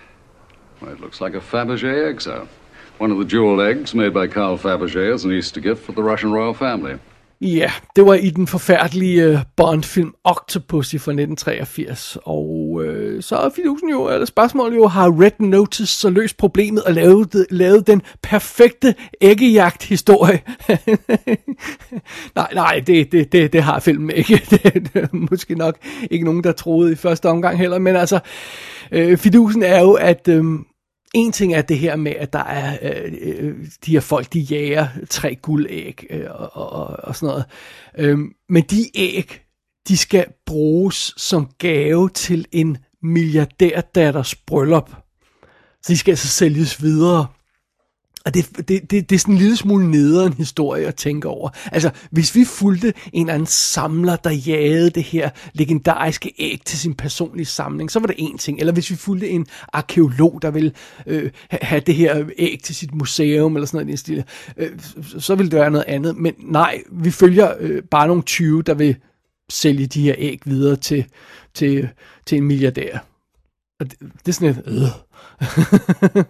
Well, 0.82 0.94
it 0.96 1.00
looks 1.00 1.22
like 1.22 1.38
a 1.38 1.40
Fabergé 1.40 2.10
egg, 2.10 2.22
sir. 2.22 2.48
One 3.00 3.14
of 3.14 3.20
the 3.20 3.38
jeweled 3.38 3.68
eggs 3.70 3.96
made 3.96 4.12
by 4.12 4.28
Carl 4.34 4.58
Fabergé 4.58 5.14
as 5.14 5.26
an 5.26 5.32
Easter 5.32 5.62
gift 5.62 5.86
for 5.86 5.92
the 5.94 6.04
Russian 6.04 6.34
royal 6.34 6.54
family. 6.54 6.98
Ja, 7.44 7.72
det 7.96 8.06
var 8.06 8.14
i 8.14 8.30
den 8.30 8.48
forfærdelige 8.48 9.24
øh, 9.24 9.38
Bond-film 9.56 10.14
Octopussy 10.24 10.96
fra 10.96 11.12
1983. 11.12 12.18
Og 12.24 12.82
øh, 12.86 13.24
så 13.24 13.36
er 13.36 13.50
fidusen 13.50 13.90
jo, 13.90 14.10
eller 14.10 14.26
spørgsmålet 14.26 14.76
jo, 14.76 14.88
har 14.88 15.22
Red 15.22 15.40
Notice 15.40 16.00
så 16.00 16.10
løst 16.10 16.38
problemet 16.38 16.84
og 16.84 16.94
lavet, 16.94 17.46
lavet 17.50 17.88
den 17.88 18.02
perfekte 18.22 18.96
æggejagt-historie? 19.22 20.42
nej, 22.36 22.50
nej, 22.54 22.84
det, 22.88 23.12
det, 23.12 23.32
det, 23.32 23.54
det 23.54 23.64
har 23.64 23.80
filmen 23.80 24.10
ikke. 24.16 24.42
det, 24.50 24.74
det 24.94 25.04
er 25.04 25.08
måske 25.12 25.56
nok 25.56 25.78
ikke 26.12 26.26
nogen, 26.26 26.44
der 26.44 26.52
troede 26.52 26.92
i 26.92 26.96
første 26.96 27.30
omgang 27.30 27.58
heller. 27.58 27.80
Men 27.80 27.96
altså, 27.96 28.20
øh, 28.92 29.18
fidusen 29.18 29.64
er 29.64 29.80
jo, 29.80 29.94
at... 29.94 30.28
Øh, 30.28 30.44
en 31.14 31.32
ting 31.32 31.54
er 31.54 31.62
det 31.62 31.80
her 31.80 31.96
med, 31.96 32.12
at 32.12 32.34
der 32.34 32.44
er 32.44 32.78
øh, 32.82 33.14
øh 33.22 33.56
de 33.86 33.92
her 33.92 34.00
folk, 34.00 34.34
de 34.34 34.40
jager 34.40 34.88
tre 35.10 35.36
guldæg 35.36 36.06
øh, 36.10 36.26
og, 36.30 36.56
og, 36.56 36.88
og 37.04 37.16
sådan 37.16 37.28
noget. 37.28 37.46
Øhm, 37.98 38.34
men 38.50 38.64
de 38.64 38.90
æg, 38.96 39.42
de 39.88 39.98
skal 39.98 40.26
bruges 40.46 41.14
som 41.18 41.50
gave 41.58 42.10
til 42.10 42.48
en 42.52 42.78
milliardærdatters 43.04 44.36
bryllup. 44.36 44.90
Så 45.84 45.94
de 45.94 45.98
skal 45.98 46.12
altså 46.12 46.28
sælges 46.28 46.82
videre. 46.82 47.28
Og 48.26 48.34
det, 48.34 48.58
det, 48.58 48.92
det, 48.92 49.10
det 49.10 49.12
er 49.12 49.20
sådan 49.20 49.34
en 49.34 49.40
lille 49.40 49.58
smule 49.58 49.92
nederen 49.92 50.34
historie 50.34 50.88
at 50.88 50.96
tænke 50.96 51.28
over. 51.28 51.50
Altså, 51.72 51.90
hvis 52.12 52.36
vi 52.36 52.46
fulgte 52.46 52.94
en 53.14 53.26
eller 53.26 53.34
anden 53.34 53.48
samler, 53.48 54.16
der 54.16 54.30
jagede 54.30 54.90
det 54.90 55.04
her 55.04 55.30
legendariske 55.54 56.34
æg 56.40 56.62
til 56.66 56.80
sin 56.80 56.94
personlige 56.94 57.46
samling, 57.46 57.92
så 57.92 58.00
var 58.00 58.08
det 58.08 58.16
en 58.20 58.38
ting. 58.38 58.60
Eller 58.60 58.74
hvis 58.74 58.90
vi 58.90 58.96
fulgte 58.96 59.30
en 59.30 59.48
arkeolog, 59.74 60.42
der 60.42 60.52
ville 60.52 60.72
øh, 61.08 61.32
have 61.50 61.80
det 61.80 61.96
her 61.96 62.26
æg 62.38 62.60
til 62.64 62.76
sit 62.76 62.96
museum, 62.96 63.56
eller 63.56 63.68
sådan 63.68 63.86
noget 63.86 63.94
i 63.94 63.98
stil, 63.98 64.24
øh, 64.58 64.80
så 65.20 65.36
ville 65.36 65.52
det 65.52 65.60
være 65.60 65.72
noget 65.72 65.86
andet. 65.88 66.18
Men 66.18 66.34
nej, 66.38 66.82
vi 66.92 67.12
følger 67.12 67.54
øh, 67.60 67.84
bare 67.92 68.08
nogle 68.08 68.24
20, 68.24 68.62
der 68.62 68.74
vil 68.74 68.96
sælge 69.50 69.88
de 69.88 70.02
her 70.02 70.16
æg 70.18 70.42
videre 70.46 70.76
til, 70.76 71.06
til, 71.54 71.90
til 72.26 72.38
en 72.38 72.44
milliardær. 72.44 72.98
Og 73.80 73.92
det, 73.92 74.00
det 74.00 74.28
er 74.28 74.32
sådan 74.32 74.50
et... 74.50 74.92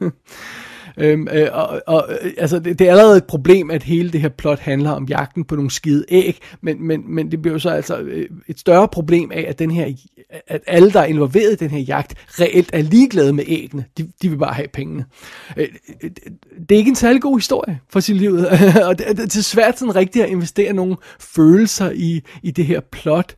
Øh. 0.02 0.12
Øhm, 0.98 1.28
øh, 1.32 1.48
og, 1.52 1.82
og, 1.88 2.08
øh, 2.22 2.32
altså, 2.38 2.60
det, 2.60 2.80
det 2.80 2.88
er 2.88 2.92
allerede 2.92 3.18
et 3.18 3.26
problem, 3.26 3.72
at 3.72 3.84
hele 3.84 4.12
det 4.12 4.22
her 4.22 4.30
plot 4.30 4.60
handler 4.60 4.92
om 4.92 5.06
jagten 5.06 5.44
på 5.44 5.56
nogle 5.56 5.72
skide 5.72 6.06
æg, 6.10 6.40
men, 6.62 6.88
men, 6.88 7.16
men 7.16 7.32
det 7.32 7.42
bliver 7.42 7.56
jo 7.56 7.60
så 7.60 7.70
altså 7.70 7.98
øh, 7.98 8.30
et 8.48 8.60
større 8.60 8.88
problem 8.88 9.32
af, 9.32 9.46
at, 9.48 9.60
den 9.60 9.72
her, 9.72 9.94
at 10.48 10.62
alle, 10.68 10.92
der 10.92 11.00
er 11.00 11.06
involveret 11.06 11.52
i 11.52 11.56
den 11.56 11.70
her 11.70 11.80
jagt, 11.80 12.16
reelt 12.28 12.70
er 12.74 12.82
ligeglade 12.82 13.34
med 13.34 13.44
æggene. 13.48 13.86
De, 13.98 14.12
de 14.22 14.30
vil 14.30 14.38
bare 14.38 14.54
have 14.54 14.68
pengene. 14.68 15.06
Øh, 15.58 15.68
øh 16.04 16.12
det 16.70 16.76
er 16.76 16.80
ikke 16.80 16.90
en 16.90 16.96
særlig 16.96 17.22
god 17.22 17.38
historie 17.38 17.80
for 17.90 18.00
sit 18.00 18.16
liv, 18.16 18.34
og 18.88 19.00
det, 19.00 19.18
det 19.18 19.36
er 19.36 19.42
svært 19.42 19.80
sådan 19.80 19.96
rigtigt 19.96 20.26
at 20.26 20.32
investere 20.32 20.74
nogle 20.74 20.96
følelser 21.20 21.92
i, 21.92 22.22
i 22.44 22.52
det 22.52 22.66
her 22.66 22.80
plot. 22.92 23.36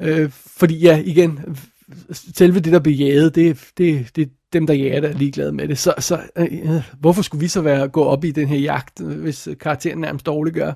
Øh, 0.00 0.30
fordi 0.56 0.78
ja, 0.78 1.02
igen, 1.04 1.40
selve 2.12 2.60
det, 2.60 2.72
der 2.72 2.78
bliver 2.78 2.96
jaget, 2.96 3.34
det, 3.34 3.58
det, 3.78 4.06
det, 4.16 4.30
dem, 4.54 4.66
der 4.66 4.74
jager, 4.74 5.00
det, 5.00 5.10
er 5.10 5.14
ligeglade 5.14 5.52
med 5.52 5.68
det. 5.68 5.78
Så, 5.78 5.94
så 5.98 6.20
øh, 6.36 6.46
øh, 6.52 6.82
hvorfor 7.00 7.22
skulle 7.22 7.40
vi 7.40 7.48
så 7.48 7.60
være 7.60 7.88
gå 7.88 8.04
op 8.04 8.24
i 8.24 8.30
den 8.30 8.48
her 8.48 8.58
jagt, 8.58 9.00
øh, 9.00 9.20
hvis 9.20 9.46
øh, 9.46 9.58
karakteren 9.58 9.98
nærmest 9.98 10.26
dårligt 10.26 10.54
gør? 10.54 10.72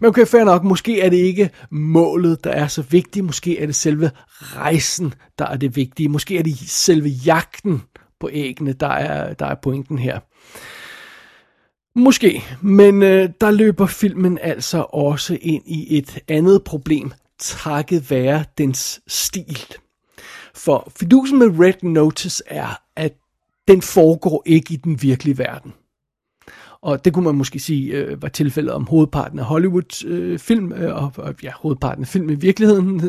Men 0.00 0.08
okay, 0.08 0.26
fair 0.26 0.44
nok, 0.44 0.64
måske 0.64 1.00
er 1.00 1.10
det 1.10 1.16
ikke 1.16 1.50
målet, 1.70 2.44
der 2.44 2.50
er 2.50 2.66
så 2.66 2.82
vigtigt, 2.82 3.24
måske 3.24 3.60
er 3.60 3.66
det 3.66 3.74
selve 3.74 4.10
rejsen, 4.38 5.14
der 5.38 5.46
er 5.46 5.56
det 5.56 5.76
vigtige, 5.76 6.08
måske 6.08 6.38
er 6.38 6.42
det 6.42 6.58
selve 6.58 7.08
jagten 7.08 7.82
på 8.20 8.30
æggene, 8.32 8.72
der 8.72 8.88
er, 8.88 9.34
der 9.34 9.46
er 9.46 9.54
pointen 9.62 9.98
her. 9.98 10.18
Måske, 11.98 12.42
men 12.62 13.02
øh, 13.02 13.28
der 13.40 13.50
løber 13.50 13.86
filmen 13.86 14.38
altså 14.42 14.86
også 14.92 15.38
ind 15.40 15.62
i 15.66 15.98
et 15.98 16.18
andet 16.28 16.64
problem, 16.64 17.12
takket 17.38 18.10
være 18.10 18.44
dens 18.58 19.00
stil. 19.06 19.58
For 20.58 20.92
fidusen 20.96 21.38
med 21.38 21.58
Red 21.60 21.82
Notice 21.82 22.42
er, 22.46 22.80
at 22.96 23.12
den 23.68 23.82
foregår 23.82 24.42
ikke 24.46 24.74
i 24.74 24.76
den 24.76 25.02
virkelige 25.02 25.38
verden. 25.38 25.72
Og 26.80 27.04
det 27.04 27.12
kunne 27.12 27.24
man 27.24 27.34
måske 27.34 27.58
sige 27.58 27.92
øh, 27.92 28.22
var 28.22 28.28
tilfældet 28.28 28.72
om 28.72 28.86
hovedparten 28.86 29.38
af 29.38 29.44
Hollywood 29.44 30.06
øh, 30.06 30.38
film, 30.38 30.72
øh, 30.72 31.02
og, 31.02 31.12
og 31.16 31.34
ja, 31.42 31.50
hovedparten 31.56 32.02
af 32.02 32.08
film 32.08 32.30
i 32.30 32.34
virkeligheden. 32.34 33.00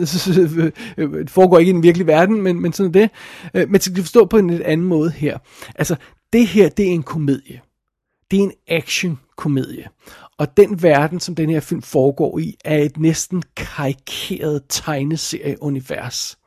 Øh, 0.98 1.12
det 1.13 1.29
foregår 1.29 1.58
ikke 1.58 1.70
i 1.70 1.74
den 1.74 1.84
virkelige 1.84 2.08
verden, 2.08 2.41
men, 2.41 2.62
men 2.62 2.74
sådan 2.74 2.88
er 2.88 2.91
det. 2.91 3.10
Øh, 3.53 3.70
men 3.70 3.82
skal 3.82 3.96
vi 3.96 4.01
forstå 4.01 4.25
på 4.25 4.38
en 4.38 4.50
lidt 4.50 4.62
anden 4.62 4.88
måde 4.88 5.12
her. 5.12 5.38
Altså, 5.75 5.96
det 6.34 6.48
her, 6.48 6.70
det 6.70 6.88
er 6.88 6.91
en 6.91 7.03
komedie. 7.03 7.62
Det 8.32 8.39
er 8.39 8.44
en 8.44 8.53
action-komedie. 8.68 9.88
Og 10.38 10.58
den 10.58 10.84
verden, 10.84 11.20
som 11.20 11.36
den 11.36 11.50
her 11.50 11.60
film 11.60 11.82
foregår 11.82 12.39
i, 12.39 12.56
er 12.65 12.77
et 12.77 12.98
næsten 12.98 13.44
karikeret 13.56 14.62
tegneserie-univers. 14.70 16.38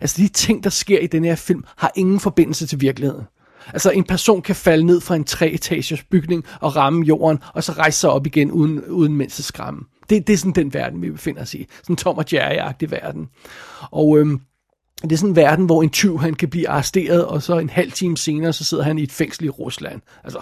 Altså 0.00 0.22
de 0.22 0.28
ting, 0.28 0.64
der 0.64 0.70
sker 0.70 0.98
i 0.98 1.06
den 1.06 1.24
her 1.24 1.34
film, 1.34 1.64
har 1.76 1.92
ingen 1.94 2.20
forbindelse 2.20 2.66
til 2.66 2.80
virkeligheden. 2.80 3.24
Altså 3.72 3.90
en 3.90 4.04
person 4.04 4.42
kan 4.42 4.56
falde 4.56 4.86
ned 4.86 5.00
fra 5.00 5.14
en 5.14 5.24
treetagers 5.24 6.02
bygning 6.02 6.44
og 6.60 6.76
ramme 6.76 7.04
jorden, 7.04 7.38
og 7.54 7.64
så 7.64 7.72
rejse 7.72 8.00
sig 8.00 8.10
op 8.10 8.26
igen 8.26 8.50
uden, 8.50 8.84
uden 8.84 9.16
mindst 9.16 9.44
skræmme. 9.44 9.80
Det, 10.10 10.26
det 10.26 10.32
er 10.32 10.36
sådan 10.36 10.52
den 10.52 10.74
verden, 10.74 11.02
vi 11.02 11.10
befinder 11.10 11.42
os 11.42 11.54
i. 11.54 11.66
Sådan 11.82 11.92
en 11.92 11.96
Tom 11.96 12.18
og 12.18 12.24
Jerry-agtig 12.32 12.90
verden. 12.90 13.28
Og 13.90 14.18
øhm, 14.18 14.40
det 15.02 15.12
er 15.12 15.16
sådan 15.16 15.30
en 15.30 15.36
verden, 15.36 15.66
hvor 15.66 15.82
en 15.82 15.90
tyv 15.90 16.18
han 16.18 16.34
kan 16.34 16.50
blive 16.50 16.68
arresteret, 16.68 17.26
og 17.26 17.42
så 17.42 17.58
en 17.58 17.70
halv 17.70 17.92
time 17.92 18.16
senere, 18.16 18.52
så 18.52 18.64
sidder 18.64 18.84
han 18.84 18.98
i 18.98 19.02
et 19.02 19.12
fængsel 19.12 19.44
i 19.44 19.48
Rusland. 19.48 20.00
Altså, 20.24 20.38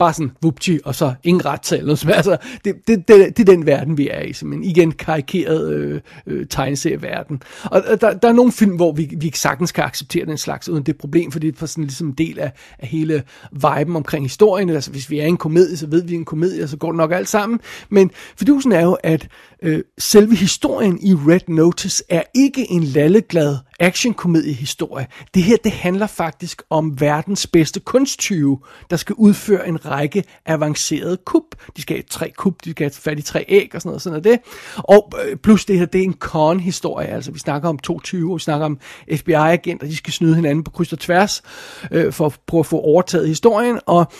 bare 0.00 0.12
sådan, 0.12 0.32
vupti, 0.42 0.78
og 0.84 0.94
så 0.94 1.14
ingen 1.24 1.44
retssal. 1.46 1.78
eller 1.78 2.04
noget. 2.04 2.16
Altså, 2.16 2.36
det, 2.64 2.74
det, 2.86 3.08
det, 3.08 3.36
det 3.36 3.48
er 3.48 3.52
den 3.52 3.66
verden, 3.66 3.98
vi 3.98 4.08
er 4.08 4.22
i, 4.22 4.34
men 4.42 4.64
igen 4.64 4.92
karikeret 4.92 5.72
øh, 5.72 6.00
øh, 6.26 6.46
tegneserieverden. 6.46 7.42
Og 7.64 7.82
der, 8.00 8.12
der 8.12 8.28
er 8.28 8.32
nogle 8.32 8.52
film, 8.52 8.76
hvor 8.76 8.92
vi, 8.92 9.10
vi 9.18 9.32
sagtens 9.34 9.72
kan 9.72 9.84
acceptere 9.84 10.26
den 10.26 10.38
slags, 10.38 10.68
uden 10.68 10.82
det 10.82 10.98
problem, 10.98 11.32
fordi 11.32 11.50
det 11.50 11.62
er 11.62 11.66
sådan 11.66 11.84
ligesom 11.84 12.06
en 12.06 12.14
del 12.14 12.38
af, 12.38 12.52
af 12.78 12.88
hele 12.88 13.22
viben 13.52 13.96
omkring 13.96 14.24
historien. 14.24 14.70
Altså, 14.70 14.90
hvis 14.90 15.10
vi 15.10 15.18
er 15.18 15.26
en 15.26 15.36
komedie, 15.36 15.76
så 15.76 15.86
ved 15.86 16.02
vi 16.02 16.14
en 16.14 16.24
komedie, 16.24 16.62
og 16.62 16.68
så 16.68 16.76
går 16.76 16.90
det 16.90 16.96
nok 16.96 17.12
alt 17.12 17.28
sammen. 17.28 17.60
Men 17.88 18.10
fidusen 18.36 18.72
er 18.72 18.82
jo, 18.82 18.92
at 18.92 19.28
øh, 19.62 19.82
selve 19.98 20.36
historien 20.36 20.98
i 21.02 21.14
Red 21.14 21.48
Notice 21.48 22.04
er 22.08 22.22
ikke 22.34 22.70
en 22.70 22.84
lalleglad 22.84 23.56
actionkomediehistorie. 23.80 25.06
Det 25.34 25.42
her, 25.42 25.56
det 25.64 25.72
handler 25.72 26.06
faktisk 26.06 26.62
om 26.70 27.00
verdens 27.00 27.46
bedste 27.46 27.80
kunsttyve, 27.80 28.58
der 28.90 28.96
skal 28.96 29.14
udføre 29.18 29.68
en 29.68 29.86
række 29.86 30.24
avancerede 30.46 31.16
kup. 31.16 31.42
De 31.76 31.82
skal 31.82 31.96
have 31.96 32.04
tre 32.10 32.32
kup, 32.36 32.54
de 32.64 32.70
skal 32.70 32.84
have 32.84 32.90
fat 32.90 33.18
i 33.18 33.22
tre 33.22 33.44
æg 33.48 33.70
og 33.74 33.80
sådan 33.80 33.88
noget, 33.88 34.02
sådan 34.02 34.18
er 34.18 34.22
det. 34.22 34.38
Og 34.76 35.12
øh, 35.24 35.36
plus 35.36 35.64
det 35.64 35.78
her, 35.78 35.86
det 35.86 35.98
er 35.98 36.04
en 36.04 36.14
con-historie, 36.14 37.06
altså 37.06 37.32
vi 37.32 37.38
snakker 37.38 37.68
om 37.68 37.78
to 37.78 38.00
tyve, 38.00 38.34
vi 38.34 38.40
snakker 38.40 38.66
om 38.66 38.78
FBI-agenter, 39.16 39.86
de 39.86 39.96
skal 39.96 40.12
snyde 40.12 40.34
hinanden 40.34 40.64
på 40.64 40.70
kryds 40.70 40.92
og 40.92 40.98
tværs, 40.98 41.42
øh, 41.90 42.12
for 42.12 42.26
at 42.26 42.38
prøve 42.46 42.60
at 42.60 42.66
få 42.66 42.80
overtaget 42.80 43.28
historien, 43.28 43.80
og 43.86 44.12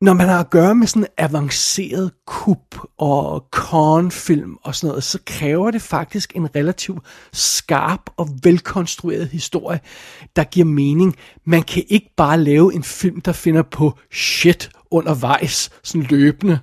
når 0.00 0.12
man 0.12 0.28
har 0.28 0.40
at 0.40 0.50
gøre 0.50 0.74
med 0.74 0.86
sådan 0.86 1.06
avanceret 1.18 2.10
kup 2.26 2.76
og 2.98 3.44
kornfilm 3.50 4.56
og 4.62 4.74
sådan 4.74 4.88
noget, 4.88 5.04
så 5.04 5.18
kræver 5.26 5.70
det 5.70 5.82
faktisk 5.82 6.36
en 6.36 6.56
relativt 6.56 7.04
skarp 7.32 8.00
og 8.16 8.28
velkonstrueret 8.42 9.28
historie, 9.28 9.80
der 10.36 10.44
giver 10.44 10.66
mening. 10.66 11.16
Man 11.44 11.62
kan 11.62 11.84
ikke 11.88 12.10
bare 12.16 12.40
lave 12.40 12.74
en 12.74 12.82
film, 12.82 13.20
der 13.20 13.32
finder 13.32 13.62
på 13.62 13.98
shit 14.12 14.70
undervejs, 14.90 15.70
sådan 15.82 16.06
løbende. 16.10 16.58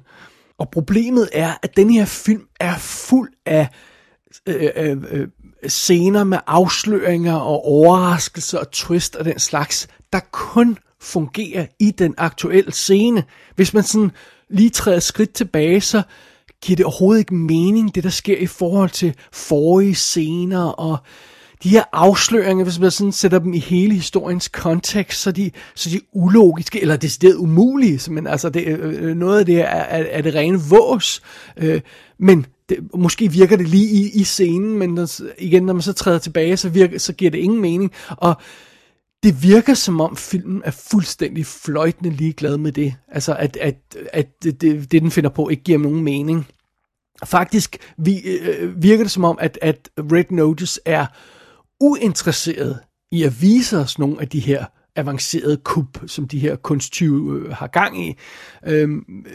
Og 0.58 0.70
problemet 0.70 1.30
er, 1.34 1.54
at 1.63 1.78
den 1.78 1.90
her 1.90 2.06
film 2.06 2.44
er 2.60 2.78
fuld 2.78 3.32
af 3.46 3.70
øh, 4.48 4.70
øh, 4.75 4.98
øh, 5.12 5.28
scener 5.68 6.24
med 6.24 6.38
afsløringer 6.48 7.36
og 7.36 7.66
overraskelser 7.66 8.60
og 8.60 8.72
twist 8.72 9.16
og 9.16 9.25
den 9.25 9.40
slags, 9.40 9.88
der 10.13 10.20
kun 10.32 10.78
fungerer 11.04 11.66
i 11.80 11.92
den 11.92 12.14
aktuelle 12.18 12.72
scene. 12.72 13.24
Hvis 13.56 13.74
man 13.74 13.84
sådan 13.84 14.12
lige 14.50 14.70
træder 14.70 15.00
skridt 15.00 15.34
tilbage, 15.34 15.82
så 15.82 16.02
giver 16.62 16.76
det 16.76 16.86
overhovedet 16.86 17.20
ikke 17.20 17.36
mening, 17.36 17.96
det 17.96 18.04
der 18.04 18.10
sker 18.10 18.38
i 18.38 18.46
forhold 18.46 18.90
til 18.90 19.16
forrige 19.32 19.96
scener 19.96 20.64
og 20.64 20.98
de 21.64 21.70
her 21.70 21.84
afsløringer, 21.92 22.64
hvis 22.64 22.80
man 22.80 22.92
sådan 22.92 23.12
sætter 23.12 23.40
dem 23.40 23.54
i 23.54 23.60
hele 23.60 23.96
historiens 23.96 24.48
kontekst, 24.48 25.22
så 25.22 25.32
de, 25.32 25.52
så 25.76 25.90
de 25.90 26.00
ulogiske, 26.14 26.82
eller 26.82 26.98
decideret 26.98 27.36
umulige, 27.36 28.12
men 28.12 28.28
altså 28.28 28.50
det, 28.50 28.68
øh, 28.68 29.10
øh, 29.10 29.16
noget 29.16 29.40
af 29.40 29.46
det 29.46 29.60
er, 29.60 29.66
er, 29.66 30.06
er 30.10 30.22
det 30.22 30.36
rene 30.36 30.60
vås, 30.60 31.22
øh, 31.58 31.82
men 32.20 32.46
det, 32.70 32.78
måske 32.96 33.32
virker 33.32 33.58
det 33.58 33.68
lige 33.68 33.90
i, 33.90 34.10
i 34.14 34.24
scenen, 34.24 34.80
men 34.80 34.90
når, 34.90 35.10
igen, 35.38 35.64
når 35.64 35.74
man 35.74 35.82
så 35.82 35.94
træder 35.94 36.20
tilbage, 36.20 36.58
så, 36.58 36.70
virker, 36.70 37.00
så 37.00 37.14
giver 37.14 37.32
det 37.32 37.38
ingen 37.38 37.62
mening, 37.62 37.92
og 38.10 38.36
det 39.24 39.44
virker 39.44 39.74
som 39.74 40.01
om 40.01 40.15
filmen 40.15 40.62
er 40.65 40.72
fuldstændig 40.72 41.46
fløjtende 41.46 42.10
ligeglad 42.10 42.58
med 42.58 42.72
det. 42.72 42.96
Altså, 43.08 43.36
at, 43.36 43.58
at, 43.58 43.75
at 44.13 44.44
det, 44.44 44.62
det, 44.62 44.92
den 44.92 45.12
finder 45.12 45.30
på, 45.30 45.50
ikke 45.50 45.63
giver 45.63 45.80
nogen 45.80 46.03
mening. 46.03 46.48
Faktisk 47.25 47.77
vi, 47.98 48.20
øh, 48.22 48.84
virker 48.84 49.03
det 49.03 49.12
som 49.12 49.24
om, 49.24 49.38
at, 49.42 49.60
at 49.62 49.89
Red 49.98 50.32
Notice 50.32 50.82
er 50.86 51.06
uinteresseret 51.80 52.80
i 53.12 53.24
at 53.24 53.42
vise 53.42 53.77
os 53.77 54.00
nogle 54.00 54.22
af 54.22 54.30
de 54.30 54.39
her 54.39 54.65
avancerede 54.96 55.58
kub, 55.58 55.98
som 56.08 56.27
de 56.27 56.39
her 56.39 56.56
kunsttyve 56.56 57.39
øh, 57.39 57.51
har 57.51 57.68
gang 57.68 58.08
i. 58.08 58.15
Øhm, 58.68 59.25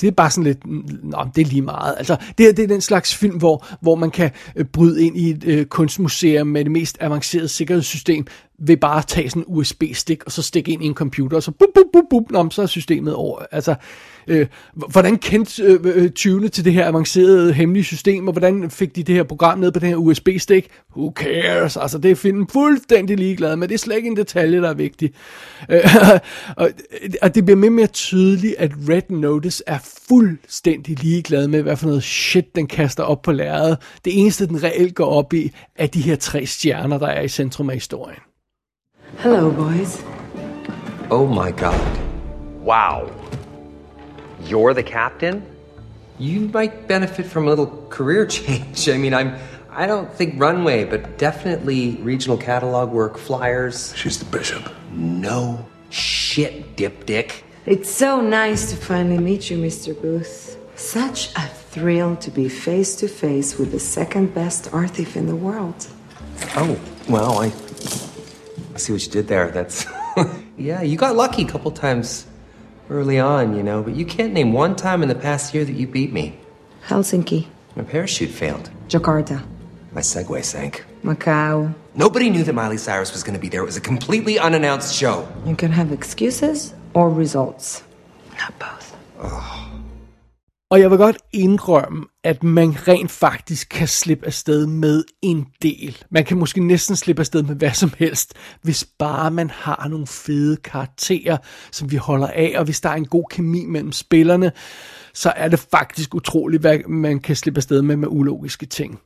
det 0.00 0.06
er 0.06 0.10
bare 0.10 0.30
sådan 0.30 0.44
lidt, 0.44 0.66
mm, 0.66 0.88
nå, 1.02 1.26
det 1.34 1.42
er 1.42 1.46
lige 1.46 1.62
meget. 1.62 1.94
Altså, 1.98 2.16
det, 2.38 2.56
det 2.56 2.62
er 2.62 2.66
den 2.66 2.80
slags 2.80 3.14
film, 3.14 3.38
hvor, 3.38 3.66
hvor 3.80 3.94
man 3.94 4.10
kan 4.10 4.30
øh, 4.56 4.64
bryde 4.64 5.04
ind 5.04 5.16
i 5.16 5.30
et 5.30 5.44
øh, 5.44 5.66
kunstmuseum 5.66 6.46
med 6.46 6.64
det 6.64 6.72
mest 6.72 6.96
avancerede 7.00 7.48
sikkerhedssystem, 7.48 8.26
ved 8.58 8.76
bare 8.76 8.98
at 8.98 9.06
tage 9.06 9.30
sådan 9.30 9.42
en 9.42 9.46
USB-stik, 9.48 10.24
og 10.24 10.32
så 10.32 10.42
stikke 10.42 10.72
ind 10.72 10.84
i 10.84 10.86
en 10.86 10.94
computer, 10.94 11.36
og 11.36 11.42
så 11.42 11.50
bup, 11.50 11.68
bup, 11.74 11.86
bup, 11.92 12.04
bup, 12.10 12.30
nom, 12.30 12.50
så 12.50 12.62
er 12.62 12.66
systemet 12.66 13.14
over. 13.14 13.38
Altså, 13.50 13.74
øh, 14.26 14.46
hvordan 14.74 15.18
kendte 15.18 15.62
øh, 15.62 15.80
øh, 15.84 16.10
tyvene 16.10 16.48
til 16.48 16.64
det 16.64 16.72
her 16.72 16.86
avancerede 16.86 17.52
hemmelige 17.52 17.84
system, 17.84 18.28
og 18.28 18.32
hvordan 18.32 18.70
fik 18.70 18.96
de 18.96 19.02
det 19.02 19.14
her 19.14 19.22
program 19.22 19.58
ned 19.58 19.72
på 19.72 19.78
den 19.78 19.88
her 19.88 19.96
USB-stik? 19.96 20.68
Who 20.96 21.12
cares? 21.16 21.76
Altså, 21.76 21.98
det 21.98 22.10
er 22.10 22.14
filmen 22.14 22.48
fuldstændig 22.48 23.16
ligeglad 23.16 23.56
med. 23.56 23.68
Det 23.68 23.74
er 23.74 23.78
slet 23.78 23.96
ikke 23.96 24.08
en 24.08 24.16
detalje, 24.16 24.62
der 24.62 24.70
er 24.70 24.74
vigtig. 24.74 25.12
Øh, 25.70 25.80
og, 26.56 26.70
og 27.22 27.34
det 27.34 27.44
bliver 27.44 27.58
mere 27.58 27.68
og 27.68 27.72
mere 27.72 27.86
tydeligt, 27.86 28.54
at 28.58 28.72
Red 28.88 29.10
Notice 29.10 29.62
er 29.66 29.78
fuldstændig 30.08 31.02
ligeglad 31.02 31.48
med, 31.48 31.62
hvad 31.62 31.76
for 31.76 31.86
noget 31.86 32.02
shit, 32.02 32.56
den 32.56 32.66
kaster 32.66 33.02
op 33.02 33.22
på 33.22 33.32
lærredet. 33.32 33.78
Det 34.04 34.20
eneste, 34.20 34.46
den 34.46 34.62
reelt 34.62 34.94
går 34.94 35.06
op 35.06 35.32
i, 35.32 35.52
er 35.76 35.86
de 35.86 36.00
her 36.00 36.16
tre 36.16 36.46
stjerner, 36.46 36.98
der 36.98 37.06
er 37.06 37.22
i 37.22 37.28
centrum 37.28 37.70
af 37.70 37.76
historien. 37.76 38.20
Hello, 39.18 39.50
boys. 39.50 40.02
Oh 41.10 41.26
my 41.26 41.50
god. 41.50 42.00
Wow. 42.60 43.10
You're 44.42 44.74
the 44.74 44.82
captain? 44.82 45.44
You 46.18 46.40
might 46.48 46.86
benefit 46.88 47.26
from 47.26 47.46
a 47.46 47.50
little 47.50 47.86
career 47.88 48.26
change. 48.38 48.88
I 48.88 48.98
mean, 48.98 49.14
I'm 49.14 49.36
I 49.70 49.86
don't 49.86 50.12
think 50.12 50.38
runway, 50.40 50.84
but 50.84 51.18
definitely 51.18 51.96
regional 51.96 52.36
catalog 52.36 52.90
work, 52.90 53.18
flyers. 53.18 53.92
She's 53.96 54.18
the 54.18 54.24
bishop. 54.26 54.72
No 54.92 55.66
shit, 55.90 56.76
dipdick. 56.76 57.42
It's 57.66 57.90
so 57.90 58.20
nice 58.20 58.70
to 58.70 58.76
finally 58.76 59.18
meet 59.18 59.50
you, 59.50 59.58
Mr. 59.58 60.00
Booth. 60.00 60.58
Such 60.76 61.34
a 61.36 61.48
thrill 61.48 62.14
to 62.16 62.30
be 62.30 62.48
face 62.48 62.94
to 62.96 63.08
face 63.08 63.58
with 63.58 63.72
the 63.72 63.80
second 63.80 64.34
best 64.34 64.72
art 64.72 64.90
thief 64.90 65.16
in 65.16 65.26
the 65.26 65.36
world. 65.36 65.88
Oh, 66.56 66.78
well, 67.08 67.38
I 67.38 67.48
I 68.74 68.78
see 68.78 68.92
what 68.92 69.04
you 69.06 69.12
did 69.12 69.28
there. 69.28 69.50
That's 69.50 69.86
yeah, 70.58 70.82
you 70.82 70.96
got 70.96 71.14
lucky 71.14 71.42
a 71.42 71.48
couple 71.48 71.70
times 71.70 72.26
early 72.90 73.18
on, 73.18 73.56
you 73.56 73.62
know, 73.62 73.82
but 73.82 73.94
you 73.94 74.04
can't 74.04 74.32
name 74.32 74.52
one 74.52 74.74
time 74.76 75.02
in 75.02 75.08
the 75.08 75.14
past 75.14 75.54
year 75.54 75.64
that 75.64 75.72
you 75.74 75.86
beat 75.86 76.12
me. 76.12 76.36
Helsinki, 76.86 77.46
My 77.76 77.84
parachute 77.84 78.30
failed. 78.30 78.70
Jakarta, 78.88 79.42
My 79.92 80.00
Segway 80.00 80.44
sank. 80.44 80.84
Macau. 81.02 81.72
Nobody 81.94 82.28
knew 82.30 82.42
that 82.44 82.52
Miley 82.52 82.76
Cyrus 82.76 83.12
was 83.12 83.22
going 83.22 83.34
to 83.34 83.40
be 83.40 83.48
there. 83.48 83.62
It 83.62 83.66
was 83.66 83.76
a 83.76 83.80
completely 83.80 84.38
unannounced 84.38 84.94
show. 84.94 85.28
You 85.46 85.54
can 85.54 85.70
have 85.70 85.92
excuses 85.92 86.74
or 86.94 87.08
results. 87.08 87.84
Not 88.38 88.58
both. 88.58 89.73
Og 90.74 90.80
jeg 90.80 90.90
vil 90.90 90.98
godt 90.98 91.18
indrømme, 91.32 92.04
at 92.24 92.42
man 92.42 92.88
rent 92.88 93.10
faktisk 93.10 93.68
kan 93.68 93.88
slippe 93.88 94.26
afsted 94.26 94.66
med 94.66 95.04
en 95.22 95.46
del. 95.62 96.04
Man 96.10 96.24
kan 96.24 96.38
måske 96.38 96.60
næsten 96.66 96.96
slippe 96.96 97.20
afsted 97.20 97.42
med 97.42 97.54
hvad 97.54 97.70
som 97.70 97.92
helst, 97.98 98.34
hvis 98.62 98.84
bare 98.98 99.30
man 99.30 99.50
har 99.50 99.88
nogle 99.88 100.06
fede 100.06 100.56
karakterer, 100.56 101.36
som 101.72 101.90
vi 101.90 101.96
holder 101.96 102.26
af, 102.26 102.54
og 102.56 102.64
hvis 102.64 102.80
der 102.80 102.88
er 102.88 102.94
en 102.94 103.06
god 103.06 103.24
kemi 103.30 103.64
mellem 103.64 103.92
spillerne, 103.92 104.52
så 105.14 105.32
er 105.36 105.48
det 105.48 105.58
faktisk 105.58 106.14
utroligt, 106.14 106.60
hvad 106.60 106.78
man 106.88 107.20
kan 107.20 107.36
slippe 107.36 107.58
afsted 107.58 107.82
med 107.82 107.96
med 107.96 108.08
ulogiske 108.10 108.66
ting. 108.66 109.00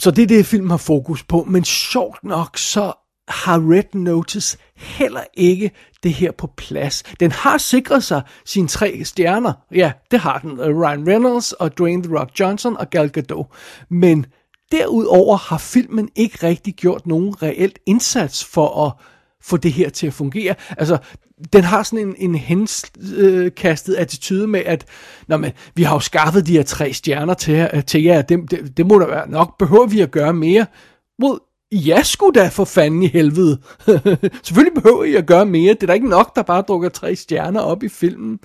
Så 0.00 0.10
det 0.10 0.22
er 0.22 0.26
det, 0.26 0.46
filmen 0.46 0.70
har 0.70 0.76
fokus 0.76 1.22
på. 1.22 1.44
Men 1.44 1.64
sjovt 1.64 2.24
nok, 2.24 2.58
så 2.58 2.92
har 3.28 3.72
Red 3.72 3.94
Notice 3.94 4.58
heller 4.76 5.24
ikke 5.34 5.70
det 6.02 6.12
her 6.12 6.32
på 6.32 6.46
plads. 6.56 7.02
Den 7.20 7.32
har 7.32 7.58
sikret 7.58 8.04
sig 8.04 8.22
sine 8.44 8.68
tre 8.68 9.04
stjerner. 9.04 9.52
Ja, 9.74 9.92
det 10.10 10.20
har 10.20 10.38
den. 10.38 10.60
Øh, 10.60 10.80
Ryan 10.80 11.08
Reynolds 11.08 11.52
og 11.52 11.78
Dwayne 11.78 12.02
The 12.02 12.18
Rock 12.18 12.40
Johnson 12.40 12.76
og 12.76 12.90
Gal 12.90 13.10
Gadot. 13.10 13.46
Men 13.90 14.26
derudover 14.72 15.36
har 15.36 15.58
filmen 15.58 16.08
ikke 16.16 16.46
rigtig 16.46 16.74
gjort 16.74 17.06
nogen 17.06 17.42
reelt 17.42 17.78
indsats 17.86 18.44
for 18.44 18.86
at 18.86 18.92
få 19.42 19.56
det 19.56 19.72
her 19.72 19.90
til 19.90 20.06
at 20.06 20.12
fungere. 20.14 20.54
Altså, 20.70 20.98
den 21.52 21.64
har 21.64 21.82
sådan 21.82 22.08
en, 22.08 22.14
en 22.18 22.34
henskastet 22.34 23.94
øh, 23.94 24.00
attitude 24.00 24.46
med, 24.46 24.60
at 24.66 24.86
Nå, 25.28 25.36
men, 25.36 25.52
vi 25.74 25.82
har 25.82 25.94
jo 25.94 26.00
skaffet 26.00 26.46
de 26.46 26.52
her 26.52 26.62
tre 26.62 26.92
stjerner 26.92 27.34
til, 27.34 27.84
til 27.86 28.02
jer, 28.02 28.22
det, 28.22 28.50
det, 28.50 28.76
det 28.76 28.86
må 28.86 28.98
der 28.98 29.06
være 29.06 29.30
nok. 29.30 29.58
Behøver 29.58 29.86
vi 29.86 30.00
at 30.00 30.10
gøre 30.10 30.32
mere? 30.32 30.66
Well, 31.22 31.38
ja, 31.74 32.02
sgu 32.02 32.30
da 32.30 32.48
for 32.48 32.64
fanden 32.64 33.02
i 33.02 33.06
helvede. 33.06 33.60
Selvfølgelig 34.44 34.82
behøver 34.82 35.04
I 35.04 35.14
at 35.14 35.26
gøre 35.26 35.46
mere. 35.46 35.74
Det 35.74 35.82
er 35.82 35.86
da 35.86 35.92
ikke 35.92 36.08
nok, 36.08 36.36
der 36.36 36.42
bare 36.42 36.62
drukker 36.62 36.88
tre 36.88 37.16
stjerner 37.16 37.60
op 37.60 37.82
i 37.82 37.88
filmen. 37.88 38.40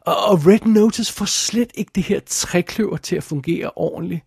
Og, 0.00 0.16
og 0.16 0.46
Red 0.46 0.66
Notice 0.66 1.12
får 1.12 1.24
slet 1.24 1.70
ikke 1.74 1.90
det 1.94 2.02
her 2.02 2.20
trækløver 2.26 2.96
til 2.96 3.16
at 3.16 3.24
fungere 3.24 3.70
ordentligt. 3.76 4.20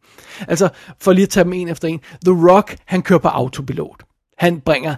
Altså, 0.48 0.70
for 1.00 1.14
lige 1.14 1.24
at 1.24 1.30
tage 1.30 1.44
dem 1.44 1.54
en 1.54 1.68
efter 1.68 1.88
en. 1.88 2.00
The 2.26 2.52
Rock, 2.52 2.78
han 2.86 3.02
kører 3.02 3.20
på 3.20 3.28
autopilot. 3.28 4.04
Han 4.38 4.62
bringer 4.62 4.96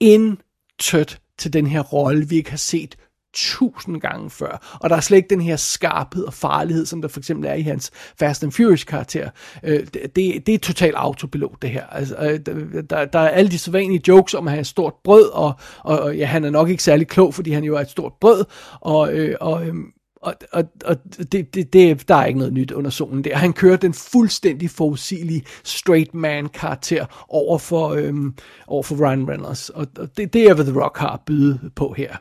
intet 0.00 1.20
til 1.38 1.52
den 1.52 1.66
her 1.66 1.80
rolle, 1.80 2.28
vi 2.28 2.36
ikke 2.36 2.50
har 2.50 2.56
set 2.56 2.96
tusind 3.34 4.00
gange 4.00 4.30
før. 4.30 4.78
Og 4.80 4.90
der 4.90 4.96
er 4.96 5.00
slet 5.00 5.16
ikke 5.16 5.30
den 5.30 5.40
her 5.40 5.56
skarphed 5.56 6.24
og 6.24 6.34
farlighed, 6.34 6.86
som 6.86 7.02
der 7.02 7.08
for 7.08 7.20
eksempel 7.20 7.48
er 7.48 7.54
i 7.54 7.62
hans 7.62 7.90
Fast 8.18 8.42
and 8.42 8.52
Furious 8.52 8.84
karakter. 8.84 9.30
Øh, 9.62 9.86
det, 10.16 10.46
det, 10.46 10.54
er 10.54 10.58
total 10.58 10.94
autopilot, 10.94 11.62
det 11.62 11.70
her. 11.70 11.86
Altså, 11.86 12.16
øh, 12.16 12.84
der, 12.90 13.04
der 13.04 13.18
er 13.18 13.28
alle 13.28 13.50
de 13.50 13.58
sædvanlige 13.58 14.02
jokes 14.08 14.34
om 14.34 14.46
at 14.46 14.52
have 14.52 14.60
et 14.60 14.66
stort 14.66 14.94
brød, 15.04 15.28
og, 15.32 15.52
og, 15.84 16.00
og 16.00 16.16
ja, 16.16 16.24
han 16.24 16.44
er 16.44 16.50
nok 16.50 16.68
ikke 16.68 16.82
særlig 16.82 17.08
klog, 17.08 17.34
fordi 17.34 17.50
han 17.50 17.64
jo 17.64 17.76
er 17.76 17.80
et 17.80 17.90
stort 17.90 18.12
brød, 18.20 18.44
og, 18.80 19.12
øh, 19.12 19.36
og 19.40 19.66
øh, 19.66 19.74
og, 20.22 20.34
og, 20.52 20.64
og 20.84 20.96
det, 21.32 21.54
det, 21.54 21.72
det, 21.72 22.08
der 22.08 22.14
er 22.14 22.26
ikke 22.26 22.38
noget 22.38 22.54
nyt 22.54 22.72
under 22.72 22.90
solen 22.90 23.24
der. 23.24 23.36
Han 23.36 23.52
kører 23.52 23.76
den 23.76 23.94
fuldstændig 23.94 24.70
forudsigelige 24.70 25.42
straight 25.64 26.14
man 26.14 26.48
karakter 26.48 27.26
over 27.28 27.58
for, 27.58 27.88
øhm, 27.88 28.34
over 28.66 28.82
for 28.82 29.06
Ryan 29.06 29.28
Reynolds. 29.28 29.70
Og, 29.70 29.86
og 29.98 30.16
det, 30.16 30.32
det 30.32 30.42
er, 30.42 30.54
hvad 30.54 30.64
The 30.64 30.80
Rock 30.80 30.98
har 30.98 31.10
at 31.10 31.20
byde 31.26 31.70
på 31.76 31.94
her. 31.96 32.16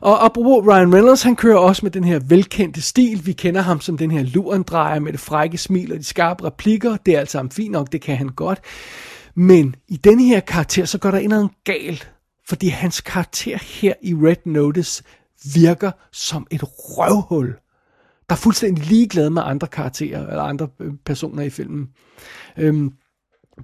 Og 0.00 0.24
apropos 0.24 0.66
Ryan 0.66 0.94
Reynolds, 0.94 1.22
han 1.22 1.36
kører 1.36 1.58
også 1.58 1.80
med 1.82 1.90
den 1.90 2.04
her 2.04 2.20
velkendte 2.28 2.82
stil. 2.82 3.26
Vi 3.26 3.32
kender 3.32 3.60
ham 3.60 3.80
som 3.80 3.98
den 3.98 4.10
her 4.10 4.22
lurendrejer 4.22 5.00
med 5.00 5.12
det 5.12 5.20
frække 5.20 5.58
smil 5.58 5.92
og 5.92 5.98
de 5.98 6.04
skarpe 6.04 6.44
replikker. 6.44 6.96
Det 6.96 7.14
er 7.14 7.20
altså 7.20 7.38
ham 7.38 7.50
fint 7.50 7.72
nok, 7.72 7.92
det 7.92 8.02
kan 8.02 8.16
han 8.16 8.28
godt. 8.28 8.60
Men 9.34 9.74
i 9.88 9.96
denne 9.96 10.24
her 10.24 10.40
karakter, 10.40 10.84
så 10.84 10.98
går 10.98 11.10
der 11.10 11.18
en 11.18 11.50
galt. 11.64 12.12
Fordi 12.48 12.68
hans 12.68 13.00
karakter 13.00 13.58
her 13.80 13.94
i 14.02 14.14
Red 14.14 14.46
Notice 14.46 15.02
virker 15.54 15.90
som 16.12 16.46
et 16.50 16.62
røvhul, 16.62 17.46
der 18.28 18.34
er 18.34 18.40
fuldstændig 18.40 18.86
ligeglad 18.86 19.30
med 19.30 19.42
andre 19.44 19.66
karakterer, 19.66 20.26
eller 20.26 20.42
andre 20.42 20.68
øh, 20.80 20.92
personer 21.04 21.42
i 21.42 21.50
filmen. 21.50 21.88
Øhm, 22.58 22.92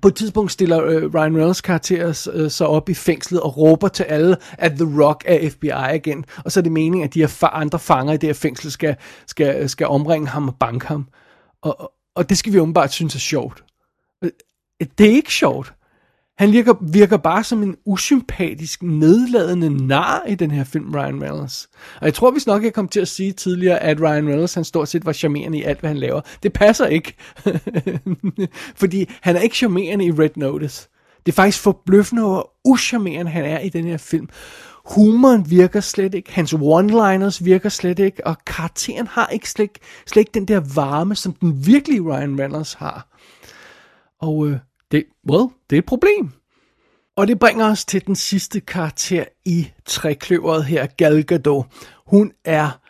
på 0.03 0.09
et 0.09 0.15
tidspunkt 0.15 0.53
stiller 0.53 0.85
øh, 0.85 1.15
Ryan 1.15 1.37
Reynolds 1.37 1.61
karakter 1.61 2.31
øh, 2.33 2.51
sig 2.51 2.67
op 2.67 2.89
i 2.89 2.95
fængslet 2.95 3.41
og 3.41 3.57
råber 3.57 3.89
til 3.89 4.03
alle, 4.03 4.37
at 4.53 4.73
The 4.73 5.03
Rock 5.03 5.25
er 5.27 5.51
FBI 5.51 5.95
igen. 5.95 6.25
Og 6.45 6.53
så 6.53 6.61
er 6.61 6.63
det 6.63 6.73
meningen, 6.73 7.09
at 7.09 7.15
de 7.15 7.21
her 7.21 7.29
fa- 7.29 7.57
andre 7.57 7.79
fanger 7.79 8.13
i 8.13 8.17
det 8.17 8.29
her 8.29 8.35
fængsel 8.35 8.71
skal, 8.71 8.97
skal, 9.27 9.69
skal 9.69 9.87
omringe 9.87 10.29
ham 10.29 10.49
og 10.49 10.55
banke 10.61 10.87
ham. 10.87 11.09
Og, 11.63 11.93
og 12.15 12.29
det 12.29 12.39
skal 12.39 12.53
vi 12.53 12.61
åbenbart 12.61 12.93
synes 12.93 13.15
er 13.15 13.19
sjovt. 13.19 13.65
Øh, 14.25 14.31
det 14.99 15.07
er 15.07 15.15
ikke 15.15 15.33
sjovt. 15.33 15.75
Han 16.39 16.53
virker, 16.53 16.75
virker 16.81 17.17
bare 17.17 17.45
som 17.45 17.63
en 17.63 17.77
usympatisk, 17.85 18.83
nedladende 18.83 19.87
nar 19.87 20.23
i 20.29 20.35
den 20.35 20.51
her 20.51 20.65
film, 20.65 20.95
Ryan 20.95 21.23
Reynolds. 21.23 21.69
Og 22.01 22.07
jeg 22.07 22.15
tror, 22.15 22.31
vi 22.31 22.41
nok 22.47 22.65
jeg 22.65 22.73
kom 22.73 22.89
til 22.89 23.01
at 23.01 23.09
sige 23.09 23.33
tidligere, 23.33 23.79
at 23.79 24.01
Ryan 24.01 24.29
Reynolds, 24.29 24.55
han 24.55 24.65
stort 24.65 24.89
set 24.89 25.07
var 25.07 25.13
charmerende 25.13 25.59
i 25.59 25.63
alt, 25.63 25.81
hvad 25.81 25.91
han 25.91 25.99
laver. 25.99 26.21
Det 26.43 26.53
passer 26.53 26.87
ikke. 26.87 27.15
Fordi 28.81 29.11
han 29.21 29.37
er 29.37 29.41
ikke 29.41 29.57
charmerende 29.57 30.05
i 30.05 30.13
Red 30.13 30.31
Notice. 30.37 30.89
Det 31.27 31.33
er 31.33 31.37
faktisk 31.37 31.63
forbløffende, 31.63 32.23
hvor 32.23 32.53
uscharmerende 32.65 33.31
han 33.31 33.45
er 33.45 33.59
i 33.59 33.69
den 33.69 33.85
her 33.85 33.97
film. 33.97 34.29
Humoren 34.85 35.51
virker 35.51 35.81
slet 35.81 36.15
ikke, 36.15 36.33
hans 36.33 36.55
one-liners 36.55 37.45
virker 37.45 37.69
slet 37.69 37.99
ikke, 37.99 38.27
og 38.27 38.37
karakteren 38.47 39.07
har 39.07 39.27
ikke 39.27 39.51
slet, 39.51 39.71
slet 40.07 40.21
ikke 40.21 40.35
den 40.35 40.49
der 40.49 40.61
varme, 40.75 41.15
som 41.15 41.33
den 41.33 41.67
virkelige 41.67 42.01
Ryan 42.01 42.41
Reynolds 42.41 42.75
har. 42.75 43.09
Og 44.21 44.47
øh, 44.47 44.59
det, 44.91 45.05
well, 45.31 45.49
det 45.71 45.77
er 45.77 45.79
et 45.79 45.87
problem. 45.87 46.33
Og 47.17 47.29
det 47.29 47.39
bringer 47.39 47.71
os 47.71 47.85
til 47.85 48.07
den 48.07 48.17
sidste 48.17 48.61
karakter 48.61 49.25
i 49.45 49.71
trekløveret 49.85 50.65
her, 50.65 50.87
Gal 50.87 51.25
Gadot. 51.25 51.67
Hun 52.07 52.33
er 52.45 52.81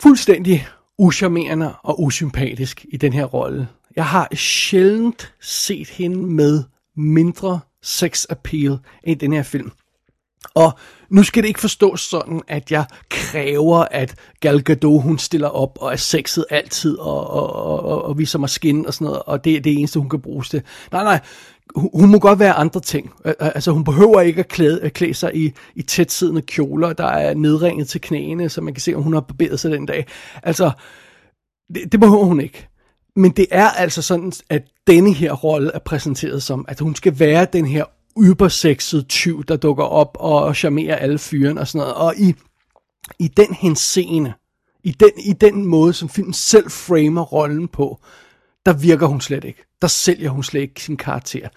fuldstændig 0.00 0.66
uscharmerende 0.98 1.74
og 1.82 2.02
usympatisk 2.02 2.86
i 2.88 2.96
den 2.96 3.12
her 3.12 3.24
rolle. 3.24 3.68
Jeg 3.96 4.06
har 4.06 4.34
sjældent 4.34 5.34
set 5.40 5.88
hende 5.88 6.16
med 6.16 6.64
mindre 6.96 7.60
sex 7.82 8.24
appeal 8.30 8.78
i 9.06 9.14
den 9.14 9.32
her 9.32 9.42
film. 9.42 9.70
Og 10.54 10.78
nu 11.10 11.22
skal 11.22 11.42
det 11.42 11.48
ikke 11.48 11.60
forstås 11.60 12.00
sådan, 12.00 12.42
at 12.48 12.70
jeg 12.70 12.84
kræver, 13.10 13.78
at 13.90 14.14
Gal 14.40 14.62
Gadot, 14.62 15.02
hun 15.02 15.18
stiller 15.18 15.48
op 15.48 15.78
og 15.80 15.92
er 15.92 15.96
sexet 15.96 16.44
altid, 16.50 16.98
og, 16.98 17.30
og, 17.30 17.52
og, 17.56 18.04
og, 18.04 18.18
viser 18.18 18.38
mig 18.38 18.50
skin 18.50 18.86
og 18.86 18.94
sådan 18.94 19.04
noget, 19.04 19.22
og 19.26 19.44
det 19.44 19.56
er 19.56 19.60
det 19.60 19.78
eneste, 19.78 19.98
hun 19.98 20.08
kan 20.08 20.20
bruges 20.20 20.48
til. 20.48 20.62
Nej, 20.92 21.04
nej, 21.04 21.20
hun, 21.76 21.90
hun 21.94 22.10
må 22.10 22.18
godt 22.18 22.38
være 22.38 22.52
andre 22.52 22.80
ting. 22.80 23.12
Altså, 23.38 23.70
hun 23.70 23.84
behøver 23.84 24.20
ikke 24.20 24.40
at 24.40 24.48
klæde, 24.48 24.82
at 24.82 24.92
klæde 24.92 25.14
sig 25.14 25.36
i, 25.36 25.52
i 25.74 25.82
tætsiddende 25.82 26.42
kjoler, 26.42 26.92
der 26.92 27.06
er 27.06 27.34
nedringet 27.34 27.88
til 27.88 28.00
knæene, 28.00 28.48
så 28.48 28.60
man 28.60 28.74
kan 28.74 28.80
se, 28.80 28.94
om 28.94 29.02
hun 29.02 29.12
har 29.12 29.20
barberet 29.20 29.60
sig 29.60 29.70
den 29.70 29.86
dag. 29.86 30.06
Altså, 30.42 30.70
det, 31.74 31.92
det 31.92 32.00
behøver 32.00 32.24
hun 32.24 32.40
ikke. 32.40 32.68
Men 33.16 33.30
det 33.30 33.46
er 33.50 33.68
altså 33.68 34.02
sådan, 34.02 34.32
at 34.50 34.62
denne 34.86 35.12
her 35.12 35.32
rolle 35.32 35.70
er 35.74 35.78
præsenteret 35.78 36.42
som, 36.42 36.64
at 36.68 36.80
hun 36.80 36.94
skal 36.94 37.18
være 37.18 37.46
den 37.52 37.66
her 37.66 37.84
ybersexet 38.22 39.08
tyv, 39.08 39.44
der 39.44 39.56
dukker 39.56 39.84
op 39.84 40.16
og 40.20 40.56
charmerer 40.56 40.96
alle 40.96 41.18
fyren 41.18 41.58
og 41.58 41.68
sådan 41.68 41.78
noget. 41.78 41.94
Og 41.94 42.14
i, 42.16 42.34
i 43.18 43.28
den 43.28 43.54
henseende, 43.54 44.32
i 44.84 44.90
den, 44.90 45.10
i 45.24 45.32
den 45.32 45.64
måde, 45.64 45.92
som 45.92 46.08
filmen 46.08 46.32
selv 46.32 46.70
framer 46.70 47.22
rollen 47.22 47.68
på, 47.68 48.00
der 48.66 48.72
virker 48.72 49.06
hun 49.06 49.20
slet 49.20 49.44
ikke. 49.44 49.64
Der 49.82 49.88
sælger 49.88 50.30
hun 50.30 50.42
slet 50.42 50.60
ikke 50.60 50.82
sin 50.82 50.96
karakter. 50.96 51.48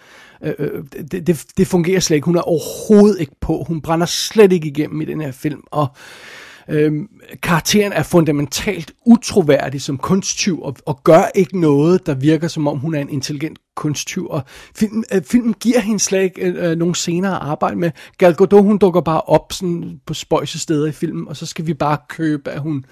Øh, 0.44 0.54
øh, 0.60 0.84
det, 1.12 1.28
det, 1.28 1.46
det 1.58 1.68
fungerer 1.68 2.00
slet 2.00 2.16
ikke. 2.16 2.26
Hun 2.26 2.36
er 2.36 2.42
overhovedet 2.42 3.20
ikke 3.20 3.36
på. 3.42 3.64
Hun 3.68 3.82
brænder 3.82 4.06
slet 4.06 4.54
ikke 4.54 4.68
igennem 4.68 5.02
i 5.02 5.06
den 5.06 5.22
her 5.22 5.32
film. 5.32 5.64
Og 5.72 5.88
øh, 5.92 6.47
Øhm, 6.70 7.10
karakteren 7.44 7.94
er 7.94 8.04
fundamentalt 8.04 8.92
utroværdig 9.06 9.82
som 9.82 9.98
kunsttyv, 9.98 10.62
og, 10.62 10.76
og 10.86 11.04
gør 11.04 11.22
ikke 11.36 11.60
noget, 11.60 12.06
der 12.06 12.14
virker 12.14 12.48
som 12.48 12.68
om 12.68 12.78
hun 12.78 12.96
er 12.96 13.00
en 13.00 13.10
intelligent 13.10 13.60
kunsttyv. 13.76 14.28
Og 14.30 14.42
film, 14.76 15.04
øh, 15.14 15.24
filmen 15.24 15.54
giver 15.54 15.80
hende 15.80 16.00
slet 16.00 16.24
ikke 16.24 16.42
øh, 16.42 16.72
øh 16.72 16.78
nogle 16.78 16.96
scener 16.96 17.32
at 17.32 17.48
arbejde 17.48 17.76
med. 17.76 17.92
Gal 18.18 18.36
Gadot, 18.36 18.64
hun 18.64 18.78
dukker 18.78 19.02
bare 19.02 19.22
op 19.22 19.54
sådan, 19.54 20.00
på 20.06 20.14
spøjse 20.14 20.60
steder 20.60 20.88
i 20.88 20.92
filmen, 20.92 21.28
og 21.28 21.38
så 21.38 21.46
skal 21.46 21.68
vi 21.68 21.74
bare 21.74 21.98
købe, 22.10 22.52
at 22.52 22.62
hun, 22.62 22.86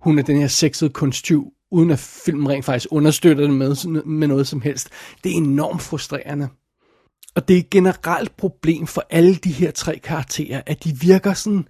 hun 0.00 0.18
er 0.18 0.22
den 0.22 0.36
her 0.40 0.48
sexede 0.48 0.90
kunsttyv, 0.90 1.52
uden 1.70 1.90
at 1.90 1.98
filmen 1.98 2.48
rent 2.48 2.64
faktisk 2.64 2.86
understøtter 2.90 3.46
det 3.46 3.54
med, 3.54 4.04
med 4.04 4.28
noget 4.28 4.46
som 4.46 4.60
helst. 4.60 4.88
Det 5.24 5.32
er 5.32 5.36
enormt 5.36 5.82
frustrerende. 5.82 6.48
Og 7.34 7.48
det 7.48 7.54
er 7.54 7.58
et 7.58 7.70
generelt 7.70 8.36
problem 8.36 8.86
for 8.86 9.04
alle 9.10 9.34
de 9.34 9.52
her 9.52 9.70
tre 9.70 9.98
karakterer, 9.98 10.62
at 10.66 10.84
de 10.84 10.96
virker 11.00 11.32
sådan... 11.32 11.66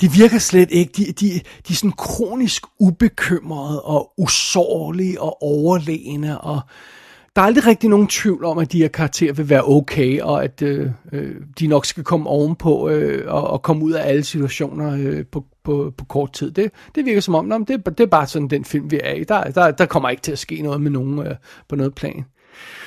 De 0.00 0.12
virker 0.12 0.38
slet 0.38 0.70
ikke, 0.70 0.92
de, 0.96 1.04
de, 1.04 1.30
de 1.68 1.72
er 1.72 1.74
sådan 1.74 1.92
kronisk 1.92 2.62
ubekymrede 2.78 3.82
og 3.82 4.12
usårlige 4.18 5.20
og 5.20 5.42
overlegne, 5.42 6.40
og 6.40 6.60
der 7.36 7.42
er 7.42 7.46
aldrig 7.46 7.66
rigtig 7.66 7.90
nogen 7.90 8.06
tvivl 8.06 8.44
om, 8.44 8.58
at 8.58 8.72
de 8.72 8.78
her 8.78 8.88
karakterer 8.88 9.32
vil 9.32 9.48
være 9.48 9.68
okay, 9.68 10.20
og 10.20 10.44
at 10.44 10.62
øh, 10.62 10.90
øh, 11.12 11.36
de 11.58 11.66
nok 11.66 11.86
skal 11.86 12.04
komme 12.04 12.30
ovenpå 12.30 12.88
øh, 12.88 13.34
og, 13.34 13.50
og 13.50 13.62
komme 13.62 13.84
ud 13.84 13.92
af 13.92 14.08
alle 14.08 14.24
situationer 14.24 14.96
øh, 14.98 15.24
på, 15.26 15.44
på, 15.64 15.92
på 15.98 16.04
kort 16.04 16.32
tid. 16.32 16.50
Det, 16.50 16.70
det 16.94 17.04
virker 17.04 17.20
som 17.20 17.34
om, 17.34 17.66
det, 17.66 17.86
det 17.86 18.00
er 18.00 18.06
bare 18.06 18.26
sådan 18.26 18.48
den 18.48 18.64
film, 18.64 18.90
vi 18.90 19.00
er 19.04 19.14
i. 19.14 19.24
Der, 19.24 19.44
der, 19.44 19.70
der 19.70 19.86
kommer 19.86 20.08
ikke 20.08 20.22
til 20.22 20.32
at 20.32 20.38
ske 20.38 20.62
noget 20.62 20.80
med 20.80 20.90
nogen 20.90 21.18
øh, 21.18 21.34
på 21.68 21.76
noget 21.76 21.94
plan. 21.94 22.24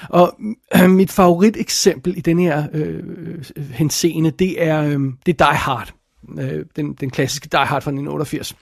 Og 0.09 0.39
øh, 0.75 0.89
mit 0.99 1.11
favorit 1.11 1.57
eksempel 1.57 2.17
i 2.17 2.21
den 2.21 2.39
her 2.39 2.63
øh, 2.73 3.03
øh, 3.55 3.71
henseende, 3.71 4.31
det 4.31 4.63
er, 4.63 4.83
øh, 4.83 4.99
det 5.25 5.41
er 5.41 5.45
Die 5.51 5.57
Hard. 5.57 5.94
Øh, 6.39 6.65
den, 6.75 6.93
den 6.93 7.09
klassiske 7.09 7.49
Die 7.51 7.59
Hard 7.59 7.81
fra 7.81 7.91
1988. 7.91 8.55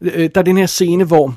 Øh, 0.00 0.30
der 0.34 0.40
er 0.40 0.44
den 0.44 0.56
her 0.56 0.66
scene, 0.66 1.04
hvor 1.04 1.34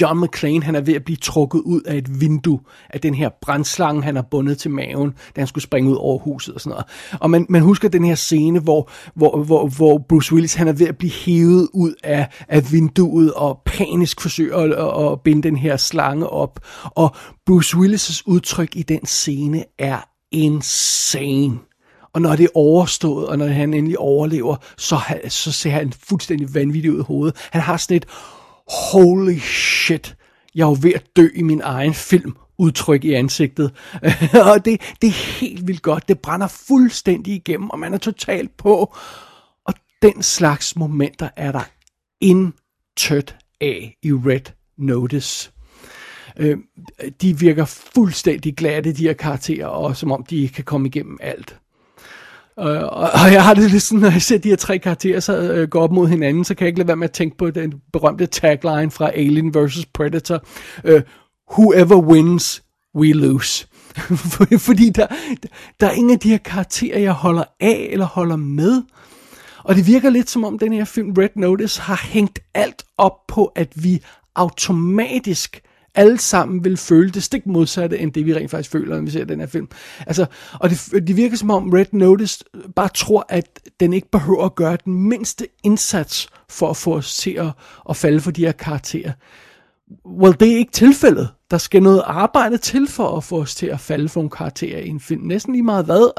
John 0.00 0.20
McClane, 0.20 0.62
han 0.62 0.74
er 0.74 0.80
ved 0.80 0.94
at 0.94 1.04
blive 1.04 1.16
trukket 1.16 1.60
ud 1.60 1.80
af 1.80 1.96
et 1.96 2.20
vindue 2.20 2.60
af 2.90 3.00
den 3.00 3.14
her 3.14 3.30
brændslange, 3.42 4.02
han 4.02 4.16
har 4.16 4.22
bundet 4.22 4.58
til 4.58 4.70
maven, 4.70 5.10
da 5.36 5.40
han 5.40 5.46
skulle 5.46 5.64
springe 5.64 5.90
ud 5.90 5.96
over 5.96 6.18
huset 6.18 6.54
og 6.54 6.60
sådan 6.60 6.70
noget. 6.70 6.86
Og 7.20 7.30
man, 7.30 7.46
man 7.48 7.62
husker 7.62 7.88
den 7.88 8.04
her 8.04 8.14
scene, 8.14 8.60
hvor, 8.60 8.90
hvor, 9.14 9.44
hvor, 9.44 9.66
hvor 9.66 9.98
Bruce 10.08 10.34
Willis, 10.34 10.54
han 10.54 10.68
er 10.68 10.72
ved 10.72 10.86
at 10.86 10.98
blive 10.98 11.12
hævet 11.12 11.68
ud 11.72 11.94
af, 12.04 12.28
af 12.48 12.72
vinduet 12.72 13.32
og 13.32 13.62
panisk 13.64 14.20
forsøger 14.20 14.56
at, 14.56 15.12
at 15.12 15.20
binde 15.20 15.42
den 15.42 15.56
her 15.56 15.76
slange 15.76 16.26
op. 16.26 16.60
Og 16.84 17.16
Bruce 17.46 17.76
Willis' 17.76 18.22
udtryk 18.26 18.76
i 18.76 18.82
den 18.82 19.06
scene 19.06 19.64
er 19.78 19.98
insane. 20.32 21.58
Og 22.12 22.22
når 22.22 22.36
det 22.36 22.44
er 22.44 22.50
overstået, 22.54 23.26
og 23.26 23.38
når 23.38 23.46
han 23.46 23.74
endelig 23.74 23.98
overlever, 23.98 24.56
så, 24.78 24.98
så 25.28 25.52
ser 25.52 25.70
han 25.70 25.92
fuldstændig 25.92 26.54
vanvittig 26.54 26.92
ud 26.92 26.98
i 26.98 27.02
hovedet. 27.02 27.36
Han 27.50 27.62
har 27.62 27.76
sådan 27.76 27.96
et 27.96 28.06
holy 28.92 29.38
shit, 29.38 30.16
jeg 30.54 30.62
er 30.62 30.68
jo 30.68 30.76
ved 30.80 30.92
at 30.94 31.04
dø 31.16 31.28
i 31.34 31.42
min 31.42 31.60
egen 31.64 31.94
film, 31.94 32.36
udtryk 32.58 33.04
i 33.04 33.12
ansigtet. 33.12 33.72
og 34.52 34.64
det, 34.64 34.80
det 35.02 35.08
er 35.08 35.40
helt 35.40 35.66
vildt 35.66 35.82
godt. 35.82 36.08
Det 36.08 36.18
brænder 36.18 36.48
fuldstændig 36.48 37.34
igennem, 37.34 37.70
og 37.70 37.78
man 37.78 37.94
er 37.94 37.98
totalt 37.98 38.56
på. 38.56 38.96
Og 39.64 39.74
den 40.02 40.22
slags 40.22 40.76
momenter 40.76 41.28
er 41.36 41.52
der 41.52 41.62
intet 42.20 43.36
af 43.60 43.96
i 44.02 44.12
Red 44.12 44.52
Notice. 44.78 45.50
Øh, 46.36 46.58
de 47.22 47.38
virker 47.38 47.64
fuldstændig 47.64 48.56
glatte, 48.56 48.92
de 48.92 49.02
her 49.02 49.12
karakterer, 49.12 49.66
og 49.66 49.96
som 49.96 50.12
om 50.12 50.24
de 50.24 50.48
kan 50.48 50.64
komme 50.64 50.88
igennem 50.88 51.18
alt. 51.20 51.56
Øh, 52.60 52.82
og, 52.82 53.10
og, 53.24 53.32
jeg 53.32 53.44
har 53.44 53.54
det 53.54 53.70
lidt 53.70 53.82
sådan, 53.82 54.00
når 54.00 54.10
jeg 54.10 54.22
ser 54.22 54.38
de 54.38 54.48
her 54.48 54.56
tre 54.56 54.78
karakterer 54.78 55.20
så, 55.20 55.38
øh, 55.38 55.68
gå 55.68 55.78
op 55.80 55.92
mod 55.92 56.08
hinanden, 56.08 56.44
så 56.44 56.54
kan 56.54 56.64
jeg 56.64 56.68
ikke 56.68 56.78
lade 56.78 56.88
være 56.88 56.96
med 56.96 57.08
at 57.08 57.12
tænke 57.12 57.36
på 57.36 57.50
den 57.50 57.72
berømte 57.92 58.26
tagline 58.26 58.90
fra 58.90 59.10
Alien 59.10 59.54
vs. 59.54 59.86
Predator. 59.94 60.44
Øh, 60.84 61.02
Whoever 61.52 61.96
wins, 61.96 62.62
we 62.96 63.12
lose. 63.12 63.66
Fordi 64.68 64.90
der, 64.90 65.06
der 65.80 65.86
er 65.86 65.90
ingen 65.90 66.10
af 66.12 66.18
de 66.18 66.30
her 66.30 66.38
karakterer, 66.38 66.98
jeg 66.98 67.12
holder 67.12 67.44
af 67.60 67.88
eller 67.90 68.06
holder 68.06 68.36
med. 68.36 68.82
Og 69.64 69.74
det 69.74 69.86
virker 69.86 70.10
lidt 70.10 70.30
som 70.30 70.44
om 70.44 70.58
den 70.58 70.72
her 70.72 70.84
film 70.84 71.12
Red 71.18 71.28
Notice 71.36 71.80
har 71.80 72.00
hængt 72.04 72.38
alt 72.54 72.84
op 72.98 73.26
på, 73.28 73.46
at 73.46 73.72
vi 73.74 74.02
automatisk 74.34 75.62
alle 75.94 76.18
sammen 76.18 76.64
vil 76.64 76.76
føle 76.76 77.10
det 77.10 77.22
stik 77.22 77.46
modsatte, 77.46 77.98
end 77.98 78.12
det 78.12 78.26
vi 78.26 78.34
rent 78.34 78.50
faktisk 78.50 78.70
føler, 78.70 78.96
når 78.96 79.02
vi 79.02 79.10
ser 79.10 79.24
den 79.24 79.40
her 79.40 79.46
film. 79.46 79.68
Altså, 80.06 80.26
og 80.52 80.70
det, 80.70 80.90
det 80.92 81.16
virker 81.16 81.36
som 81.36 81.50
om 81.50 81.70
Red 81.70 81.86
Notice 81.92 82.44
bare 82.76 82.88
tror, 82.94 83.26
at 83.28 83.60
den 83.80 83.92
ikke 83.92 84.10
behøver 84.10 84.44
at 84.44 84.54
gøre 84.54 84.78
den 84.84 84.94
mindste 84.94 85.46
indsats 85.62 86.28
for 86.48 86.70
at 86.70 86.76
få 86.76 86.96
os 86.96 87.16
til 87.16 87.30
at, 87.30 87.52
at 87.90 87.96
falde 87.96 88.20
for 88.20 88.30
de 88.30 88.44
her 88.44 88.52
karakterer. 88.52 89.12
Well, 90.06 90.36
det 90.40 90.52
er 90.52 90.56
ikke 90.56 90.72
tilfældet. 90.72 91.28
Der 91.50 91.58
skal 91.58 91.82
noget 91.82 92.02
arbejde 92.06 92.56
til 92.56 92.88
for 92.88 93.16
at 93.16 93.24
få 93.24 93.40
os 93.40 93.54
til 93.54 93.66
at 93.66 93.80
falde 93.80 94.08
for 94.08 94.20
en 94.20 94.30
karakter 94.30 94.78
i 94.78 94.88
en 94.88 95.00
film. 95.00 95.22
Næsten 95.22 95.52
lige 95.52 95.62
meget 95.62 95.84
hvad. 95.84 96.14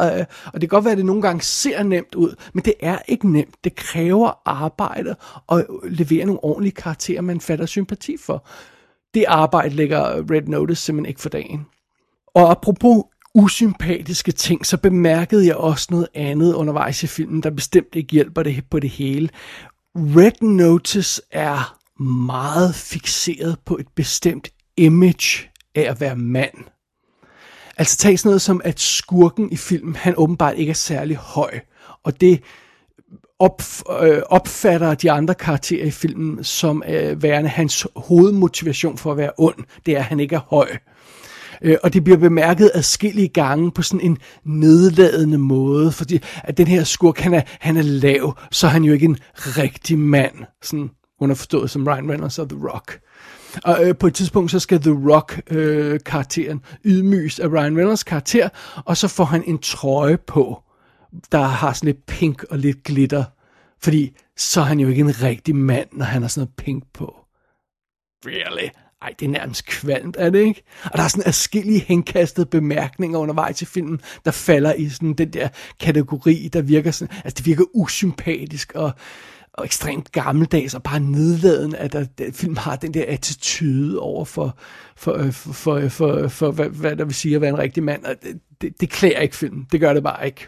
Og 0.45 0.61
det 0.61 0.61
kan 0.61 0.67
godt 0.67 0.85
være, 0.85 0.91
at 0.91 0.97
det 0.97 1.05
nogle 1.05 1.21
gange 1.21 1.41
ser 1.41 1.83
nemt 1.83 2.15
ud, 2.15 2.35
men 2.53 2.65
det 2.65 2.73
er 2.79 2.97
ikke 3.07 3.31
nemt. 3.31 3.55
Det 3.63 3.75
kræver 3.75 4.41
arbejde 4.45 5.15
at 5.51 5.65
levere 5.83 6.25
nogle 6.25 6.43
ordentlige 6.43 6.73
karakterer, 6.75 7.21
man 7.21 7.41
fatter 7.41 7.65
sympati 7.65 8.17
for 8.17 8.45
det 9.13 9.25
arbejde 9.27 9.75
lægger 9.75 10.31
Red 10.31 10.41
Notice 10.41 10.81
simpelthen 10.81 11.09
ikke 11.09 11.21
for 11.21 11.29
dagen. 11.29 11.65
Og 12.35 12.51
apropos 12.51 13.03
usympatiske 13.35 14.31
ting, 14.31 14.65
så 14.65 14.77
bemærkede 14.77 15.47
jeg 15.47 15.55
også 15.55 15.87
noget 15.91 16.07
andet 16.13 16.53
undervejs 16.53 17.03
i 17.03 17.07
filmen, 17.07 17.43
der 17.43 17.49
bestemt 17.49 17.95
ikke 17.95 18.11
hjælper 18.11 18.43
det 18.43 18.63
på 18.69 18.79
det 18.79 18.89
hele. 18.89 19.29
Red 19.95 20.41
Notice 20.41 21.21
er 21.31 21.77
meget 22.03 22.75
fixeret 22.75 23.57
på 23.65 23.77
et 23.77 23.87
bestemt 23.95 24.49
image 24.77 25.49
af 25.75 25.81
at 25.81 26.01
være 26.01 26.15
mand. 26.15 26.53
Altså 27.77 27.97
tag 27.97 28.19
sådan 28.19 28.29
noget 28.29 28.41
som, 28.41 28.61
at 28.63 28.79
skurken 28.79 29.51
i 29.51 29.57
filmen, 29.57 29.95
han 29.95 30.13
åbenbart 30.17 30.57
ikke 30.57 30.69
er 30.69 30.73
særlig 30.73 31.17
høj. 31.17 31.59
Og 32.03 32.21
det 32.21 32.41
op, 33.41 33.61
øh, 34.01 34.21
opfatter 34.29 34.93
de 34.93 35.11
andre 35.11 35.33
karakterer 35.33 35.85
i 35.85 35.91
filmen 35.91 36.43
som 36.43 36.83
øh, 36.87 37.23
værende 37.23 37.49
hans 37.49 37.87
hovedmotivation 37.95 38.97
for 38.97 39.11
at 39.11 39.17
være 39.17 39.31
ond. 39.37 39.55
Det 39.85 39.93
er, 39.93 39.99
at 39.99 40.05
han 40.05 40.19
ikke 40.19 40.35
er 40.35 40.47
høj. 40.49 40.69
Øh, 41.61 41.77
og 41.83 41.93
det 41.93 42.03
bliver 42.03 42.17
bemærket 42.17 42.71
adskillige 42.73 43.27
gange 43.27 43.71
på 43.71 43.81
sådan 43.81 44.01
en 44.01 44.17
nedladende 44.43 45.37
måde, 45.37 45.91
fordi 45.91 46.21
at 46.43 46.57
den 46.57 46.67
her 46.67 46.83
skurk, 46.83 47.19
han 47.19 47.33
er, 47.33 47.41
han 47.59 47.77
er 47.77 47.81
lav, 47.81 48.37
så 48.51 48.67
er 48.67 48.71
han 48.71 48.83
jo 48.83 48.93
ikke 48.93 49.05
en 49.05 49.17
rigtig 49.35 49.99
mand. 49.99 50.35
Sådan 50.61 50.89
underforstået 51.19 51.69
som 51.69 51.87
Ryan 51.87 52.09
Reynolds 52.09 52.39
og 52.39 52.49
The 52.49 52.59
Rock. 52.69 52.99
Og 53.63 53.87
øh, 53.87 53.95
på 53.97 54.07
et 54.07 54.13
tidspunkt, 54.13 54.51
så 54.51 54.59
skal 54.59 54.81
The 54.81 55.13
Rock-karakteren 55.13 56.61
øh, 56.85 56.91
ydmyges 56.91 57.39
af 57.39 57.47
Ryan 57.47 57.77
Reynolds 57.77 58.03
karakter, 58.03 58.49
og 58.85 58.97
så 58.97 59.07
får 59.07 59.23
han 59.23 59.43
en 59.47 59.57
trøje 59.57 60.17
på, 60.17 60.63
der 61.31 61.41
har 61.41 61.73
sådan 61.73 61.87
lidt 61.87 62.05
pink 62.05 62.43
og 62.43 62.57
lidt 62.57 62.83
glitter. 62.83 63.23
Fordi 63.79 64.17
så 64.37 64.61
er 64.61 64.65
han 64.65 64.79
jo 64.79 64.87
ikke 64.87 65.01
en 65.01 65.21
rigtig 65.21 65.55
mand, 65.55 65.87
når 65.91 66.05
han 66.05 66.21
har 66.21 66.29
sådan 66.29 66.41
noget 66.41 66.55
pink 66.55 66.83
på. 66.93 67.15
Really? 68.25 68.69
Ej, 69.01 69.13
det 69.19 69.25
er 69.25 69.29
nærmest 69.29 69.65
kvalmt, 69.65 70.15
er 70.19 70.29
det 70.29 70.39
ikke? 70.39 70.63
Og 70.83 70.91
der 70.97 71.03
er 71.03 71.07
sådan 71.07 71.27
afskillige 71.27 71.79
henkastede 71.79 72.45
bemærkninger 72.45 73.19
undervejs 73.19 73.57
til 73.57 73.67
filmen, 73.67 74.01
der 74.25 74.31
falder 74.31 74.73
i 74.73 74.89
sådan 74.89 75.13
den 75.13 75.33
der 75.33 75.49
kategori, 75.79 76.49
der 76.53 76.61
virker 76.61 76.91
sådan, 76.91 77.17
altså 77.23 77.35
det 77.37 77.45
virker 77.45 77.63
usympatisk 77.73 78.71
og, 78.75 78.91
og 79.53 79.65
ekstremt 79.65 80.11
gammeldags 80.11 80.73
og 80.73 80.83
bare 80.83 80.99
nedladende, 80.99 81.77
at 81.77 81.93
der, 81.93 82.05
at 82.19 82.35
film 82.35 82.57
har 82.57 82.75
den 82.75 82.93
der 82.93 83.05
attitude 83.07 83.99
over 83.99 84.25
for, 84.25 84.57
for, 84.95 85.13
øh, 85.13 85.31
for, 85.31 85.53
for, 85.53 85.87
for, 85.89 86.27
for 86.27 86.51
hvad, 86.51 86.69
hvad 86.69 86.95
der 86.95 87.05
vil 87.05 87.15
sige 87.15 87.35
at 87.35 87.41
være 87.41 87.49
en 87.49 87.57
rigtig 87.57 87.83
mand. 87.83 88.05
Og 88.05 88.15
det, 88.23 88.39
det, 88.61 88.81
det 88.81 88.89
klæder 88.89 89.19
ikke 89.19 89.35
filmen. 89.35 89.67
Det 89.71 89.79
gør 89.79 89.93
det 89.93 90.03
bare 90.03 90.25
ikke. 90.25 90.47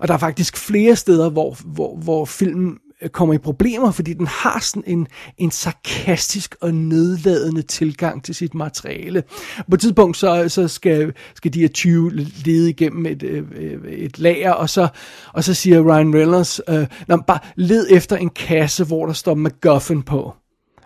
Og 0.00 0.08
der 0.08 0.14
er 0.14 0.18
faktisk 0.18 0.56
flere 0.56 0.96
steder, 0.96 1.30
hvor, 1.30 1.56
hvor, 1.64 1.96
hvor 1.96 2.24
filmen 2.24 2.78
øh, 3.02 3.08
kommer 3.08 3.34
i 3.34 3.38
problemer, 3.38 3.90
fordi 3.90 4.12
den 4.12 4.26
har 4.26 4.60
sådan 4.60 4.82
en, 4.86 5.06
en 5.38 5.50
sarkastisk 5.50 6.56
og 6.60 6.74
nedladende 6.74 7.62
tilgang 7.62 8.24
til 8.24 8.34
sit 8.34 8.54
materiale. 8.54 9.22
På 9.70 9.74
et 9.74 9.80
tidspunkt 9.80 10.16
så, 10.16 10.48
så 10.48 10.68
skal, 10.68 11.12
skal 11.34 11.54
de 11.54 11.60
her 11.60 11.68
20 11.68 12.10
lede 12.44 12.70
igennem 12.70 13.06
et, 13.06 13.22
øh, 13.22 13.44
øh, 13.56 13.92
et 13.92 14.18
lager, 14.18 14.52
og 14.52 14.70
så, 14.70 14.88
og 15.32 15.44
så 15.44 15.54
siger 15.54 15.80
Ryan 15.80 16.14
Reynolds, 16.14 16.60
øh, 16.68 16.86
bare 17.26 17.38
led 17.56 17.86
efter 17.90 18.16
en 18.16 18.30
kasse, 18.30 18.84
hvor 18.84 19.06
der 19.06 19.12
står 19.12 19.34
MacGuffin 19.34 20.02
på 20.02 20.34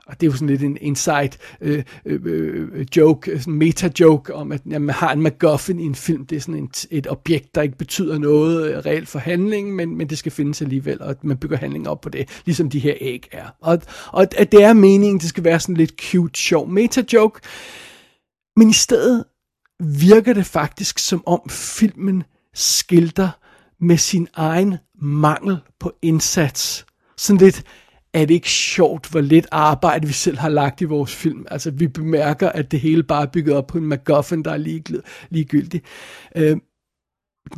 og 0.06 0.20
det 0.20 0.26
er 0.26 0.30
jo 0.30 0.36
sådan 0.36 0.48
lidt 0.48 0.62
en 0.62 0.78
inside 0.80 1.30
øh, 1.60 1.84
øh, 2.04 2.20
øh, 2.24 2.86
joke, 2.96 3.38
sådan 3.38 3.54
meta-joke 3.54 4.34
om, 4.34 4.52
at 4.52 4.62
jamen, 4.66 4.86
man 4.86 4.94
har 4.94 5.12
en 5.12 5.20
MacGuffin 5.20 5.80
i 5.80 5.84
en 5.84 5.94
film. 5.94 6.26
Det 6.26 6.36
er 6.36 6.40
sådan 6.40 6.64
et, 6.64 6.86
et 6.90 7.06
objekt, 7.06 7.54
der 7.54 7.62
ikke 7.62 7.78
betyder 7.78 8.18
noget 8.18 8.70
øh, 8.70 8.78
reelt 8.78 9.08
for 9.08 9.18
handlingen, 9.18 9.74
men, 9.74 9.96
men 9.96 10.08
det 10.10 10.18
skal 10.18 10.32
findes 10.32 10.62
alligevel, 10.62 11.02
og 11.02 11.16
man 11.22 11.36
bygger 11.36 11.56
handling 11.56 11.88
op 11.88 12.00
på 12.00 12.08
det, 12.08 12.42
ligesom 12.44 12.70
de 12.70 12.78
her 12.78 12.94
æg 13.00 13.28
er. 13.32 13.46
Og, 13.60 13.82
og 14.12 14.26
at 14.36 14.52
det 14.52 14.62
er 14.62 14.72
meningen, 14.72 15.20
det 15.20 15.28
skal 15.28 15.44
være 15.44 15.60
sådan 15.60 15.76
lidt 15.76 15.92
cute, 16.00 16.40
sjov 16.40 16.68
meta-joke, 16.68 17.40
men 18.56 18.70
i 18.70 18.72
stedet 18.72 19.24
virker 19.80 20.32
det 20.32 20.46
faktisk 20.46 20.98
som 20.98 21.22
om 21.26 21.40
filmen 21.50 22.22
skilter 22.54 23.30
med 23.80 23.96
sin 23.96 24.28
egen 24.34 24.76
mangel 25.02 25.58
på 25.80 25.92
indsats. 26.02 26.86
Sådan 27.16 27.40
lidt, 27.40 27.64
er 28.14 28.24
det 28.24 28.34
ikke 28.34 28.50
sjovt, 28.50 29.10
hvor 29.10 29.20
lidt 29.20 29.46
arbejde 29.50 30.06
vi 30.06 30.12
selv 30.12 30.38
har 30.38 30.48
lagt 30.48 30.80
i 30.80 30.84
vores 30.84 31.14
film. 31.14 31.46
Altså, 31.50 31.70
vi 31.70 31.88
bemærker, 31.88 32.48
at 32.48 32.70
det 32.70 32.80
hele 32.80 33.02
bare 33.02 33.22
er 33.22 33.30
bygget 33.30 33.56
op 33.56 33.66
på 33.66 33.78
en 33.78 33.86
MacGuffin, 33.86 34.42
der 34.42 34.50
er 34.52 34.84
ligegyldig. 35.30 35.82
Øh, 36.36 36.56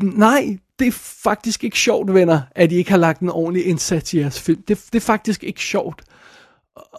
nej, 0.02 0.58
det 0.78 0.86
er 0.86 0.92
faktisk 1.22 1.64
ikke 1.64 1.78
sjovt, 1.78 2.14
venner, 2.14 2.40
at 2.50 2.72
I 2.72 2.74
ikke 2.74 2.90
har 2.90 2.98
lagt 2.98 3.20
en 3.20 3.30
ordentlig 3.30 3.66
indsats 3.66 4.14
i 4.14 4.18
jeres 4.18 4.40
film. 4.40 4.62
Det, 4.68 4.84
det 4.92 4.94
er 4.94 5.06
faktisk 5.06 5.44
ikke 5.44 5.60
sjovt. 5.60 6.02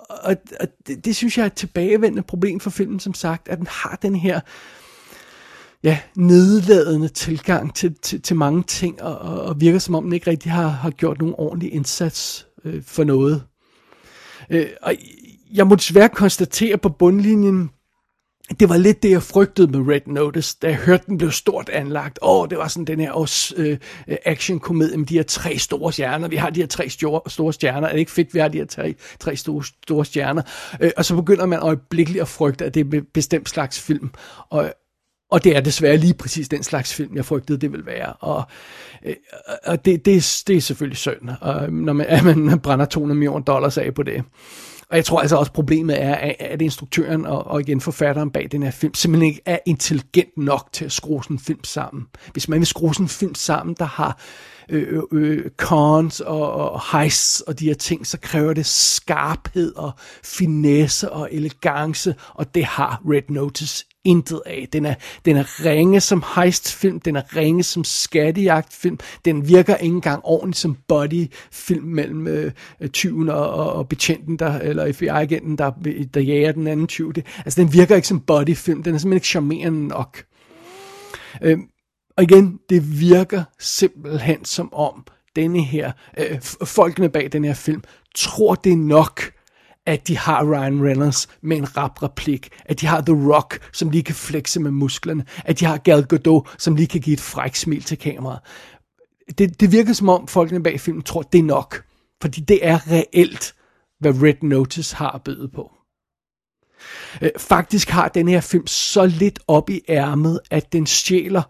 Og, 0.09 0.35
og 0.59 0.67
det, 0.87 1.05
det 1.05 1.15
synes 1.15 1.37
jeg 1.37 1.43
er 1.43 1.47
et 1.47 1.53
tilbagevendende 1.53 2.23
problem 2.23 2.59
for 2.59 2.69
filmen, 2.69 2.99
som 2.99 3.13
sagt, 3.13 3.49
at 3.49 3.57
den 3.57 3.67
har 3.67 3.99
den 4.01 4.15
her 4.15 4.39
ja, 5.83 5.99
nedladende 6.15 7.07
tilgang 7.07 7.75
til, 7.75 7.95
til, 8.01 8.21
til 8.21 8.35
mange 8.35 8.63
ting, 8.63 9.01
og, 9.01 9.17
og 9.17 9.61
virker 9.61 9.79
som 9.79 9.95
om 9.95 10.03
den 10.03 10.13
ikke 10.13 10.29
rigtig 10.29 10.51
har, 10.51 10.67
har 10.67 10.89
gjort 10.89 11.19
nogen 11.19 11.35
ordentlig 11.37 11.73
indsats 11.73 12.46
øh, 12.67 12.83
for 12.83 13.03
noget. 13.03 13.43
Øh, 14.49 14.67
og 14.81 14.93
jeg 15.53 15.67
må 15.67 15.75
desværre 15.75 16.09
konstatere 16.09 16.77
på 16.77 16.89
bundlinjen, 16.89 17.69
det 18.59 18.69
var 18.69 18.77
lidt 18.77 19.03
det, 19.03 19.11
jeg 19.11 19.23
frygtede 19.23 19.67
med 19.67 19.93
Red 19.93 20.01
Notice, 20.05 20.57
da 20.61 20.67
jeg 20.67 20.75
hørte, 20.75 21.03
den 21.07 21.17
blev 21.17 21.31
stort 21.31 21.69
anlagt. 21.69 22.19
Åh, 22.21 22.41
oh, 22.41 22.49
det 22.49 22.57
var 22.57 22.67
sådan 22.67 22.85
den 22.85 22.99
her 22.99 23.11
også, 23.11 23.53
øh, 23.57 23.77
action-komedie 24.25 24.97
med 24.97 25.05
de 25.05 25.13
her 25.13 25.23
tre 25.23 25.57
store 25.57 25.93
stjerner. 25.93 26.27
Vi 26.27 26.35
har 26.35 26.49
de 26.49 26.59
her 26.59 26.67
tre 26.67 26.89
store, 26.89 27.21
store 27.27 27.53
stjerner. 27.53 27.87
Er 27.87 27.91
det 27.91 27.99
ikke 27.99 28.11
fedt, 28.11 28.33
vi 28.33 28.39
har 28.39 28.47
de 28.47 28.57
her 28.57 28.65
tre, 28.65 28.95
tre 29.19 29.35
store, 29.35 29.63
store 29.83 30.05
stjerner? 30.05 30.41
Øh, 30.81 30.91
og 30.97 31.05
så 31.05 31.15
begynder 31.15 31.45
man 31.45 31.59
øjeblikkeligt 31.59 32.21
at 32.21 32.27
frygte, 32.27 32.65
at 32.65 32.73
det 32.73 32.93
er 32.93 32.97
en 32.97 33.05
bestemt 33.13 33.49
slags 33.49 33.81
film. 33.81 34.09
Og, 34.49 34.73
og 35.31 35.43
det 35.43 35.55
er 35.55 35.61
desværre 35.61 35.97
lige 35.97 36.13
præcis 36.13 36.49
den 36.49 36.63
slags 36.63 36.93
film, 36.93 37.15
jeg 37.15 37.25
frygtede, 37.25 37.57
det 37.57 37.71
vil 37.71 37.85
være. 37.85 38.13
Og, 38.13 38.43
øh, 39.05 39.15
og 39.65 39.85
det, 39.85 40.05
det, 40.05 40.43
det 40.47 40.57
er 40.57 40.61
selvfølgelig 40.61 40.97
synd, 40.97 41.29
og 41.41 41.63
øh, 41.63 41.73
når 41.73 41.93
man, 41.93 42.05
at 42.15 42.23
man 42.23 42.59
brænder 42.59 42.85
200 42.85 43.17
millioner 43.17 43.43
dollars 43.43 43.77
af 43.77 43.93
på 43.93 44.03
det. 44.03 44.23
Og 44.89 44.97
jeg 44.97 45.05
tror 45.05 45.19
altså 45.19 45.35
også, 45.35 45.51
problemet 45.51 46.03
er, 46.03 46.33
at 46.39 46.61
instruktøren 46.61 47.25
og, 47.25 47.47
og 47.47 47.61
igen 47.61 47.81
forfatteren 47.81 48.31
bag 48.31 48.47
den 48.51 48.63
her 48.63 48.71
film 48.71 48.93
simpelthen 48.93 49.29
ikke 49.29 49.41
er 49.45 49.59
intelligent 49.65 50.37
nok 50.37 50.69
til 50.73 50.85
at 50.85 50.91
skrue 50.91 51.23
sådan 51.23 51.35
en 51.35 51.39
film 51.39 51.63
sammen. 51.63 52.05
Hvis 52.33 52.49
man 52.49 52.59
vil 52.59 52.67
skrue 52.67 52.93
sådan 52.93 53.05
en 53.05 53.09
film 53.09 53.35
sammen, 53.35 53.75
der 53.79 53.85
har 53.85 54.19
øh, 54.69 55.01
øh, 55.11 55.37
øh 55.37 55.49
cons 55.57 56.19
og, 56.19 56.51
og 56.51 56.81
heists 56.91 57.41
og 57.41 57.59
de 57.59 57.65
her 57.65 57.73
ting, 57.73 58.07
så 58.07 58.19
kræver 58.19 58.53
det 58.53 58.65
skarphed 58.65 59.75
og 59.75 59.91
finesse 60.23 61.11
og 61.11 61.29
elegance, 61.31 62.15
og 62.33 62.55
det 62.55 62.65
har 62.65 63.01
Red 63.05 63.29
Notice 63.29 63.85
intet 64.05 64.41
af. 64.45 64.67
Den 64.73 64.85
er, 64.85 64.95
den 65.25 65.37
er 65.37 65.65
ringe 65.65 66.01
som 66.01 66.23
heistfilm, 66.35 66.99
den 66.99 67.15
er 67.15 67.35
ringe 67.35 67.63
som 67.63 67.83
skattejagtfilm, 67.83 68.99
den 69.25 69.47
virker 69.47 69.75
ikke 69.75 69.95
engang 69.95 70.21
ordentligt 70.23 70.57
som 70.57 70.77
bodyfilm 70.87 71.83
mellem 71.83 72.27
øh, 72.27 72.51
øh, 72.81 72.89
tyven 72.89 73.29
og, 73.29 73.49
og, 73.49 73.73
og 73.73 73.89
betjenten, 73.89 74.39
der, 74.39 74.59
eller 74.59 74.93
FBI-agenten, 74.93 75.57
der, 75.57 75.71
der 76.13 76.21
jager 76.21 76.51
den 76.51 76.67
anden 76.67 76.87
tyv. 76.87 77.13
Det, 77.13 77.25
altså 77.45 77.61
den 77.61 77.73
virker 77.73 77.95
ikke 77.95 78.07
som 78.07 78.19
bodyfilm, 78.19 78.83
den 78.83 78.95
er 78.95 78.97
simpelthen 78.97 79.17
ikke 79.17 79.27
charmerende 79.27 79.87
nok. 79.87 80.23
Øh, 81.41 81.57
og 82.17 82.23
igen, 82.23 82.59
det 82.69 82.99
virker 82.99 83.43
simpelthen 83.59 84.45
som 84.45 84.73
om 84.73 85.05
denne 85.35 85.63
her, 85.63 85.91
øh, 86.17 86.41
folkene 86.63 87.09
bag 87.09 87.29
den 87.31 87.45
her 87.45 87.53
film, 87.53 87.83
tror 88.15 88.55
det 88.55 88.77
nok, 88.77 89.36
at 89.87 90.07
de 90.07 90.17
har 90.17 90.45
Ryan 90.45 90.83
Reynolds 90.83 91.27
med 91.41 91.57
en 91.57 91.77
rap 91.77 92.03
replik, 92.03 92.49
at 92.65 92.81
de 92.81 92.85
har 92.85 93.01
The 93.01 93.33
Rock, 93.33 93.69
som 93.73 93.89
lige 93.89 94.03
kan 94.03 94.15
flexe 94.15 94.59
med 94.59 94.71
musklerne, 94.71 95.25
at 95.45 95.59
de 95.59 95.65
har 95.65 95.77
Gal 95.77 96.05
Gadot, 96.05 96.47
som 96.57 96.75
lige 96.75 96.87
kan 96.87 97.01
give 97.01 97.13
et 97.13 97.21
fræk 97.21 97.55
smil 97.55 97.83
til 97.83 97.97
kameraet. 97.97 98.39
Det, 99.37 99.59
det 99.59 99.71
virker 99.71 99.93
som 99.93 100.09
om 100.09 100.27
folkene 100.27 100.63
bag 100.63 100.79
filmen 100.79 101.03
tror, 101.03 101.21
det 101.21 101.39
er 101.39 101.43
nok, 101.43 101.83
fordi 102.21 102.41
det 102.41 102.67
er 102.67 102.91
reelt, 102.91 103.55
hvad 103.99 104.13
Red 104.23 104.43
Notice 104.43 104.95
har 104.95 105.11
at 105.11 105.23
byde 105.23 105.49
på. 105.55 105.71
Øh, 107.21 107.29
faktisk 107.37 107.89
har 107.89 108.07
den 108.07 108.27
her 108.27 108.41
film 108.41 108.67
så 108.67 109.05
lidt 109.05 109.39
op 109.47 109.69
i 109.69 109.81
ærmet, 109.89 110.39
at 110.51 110.73
den 110.73 110.85
stjæler 110.85 111.43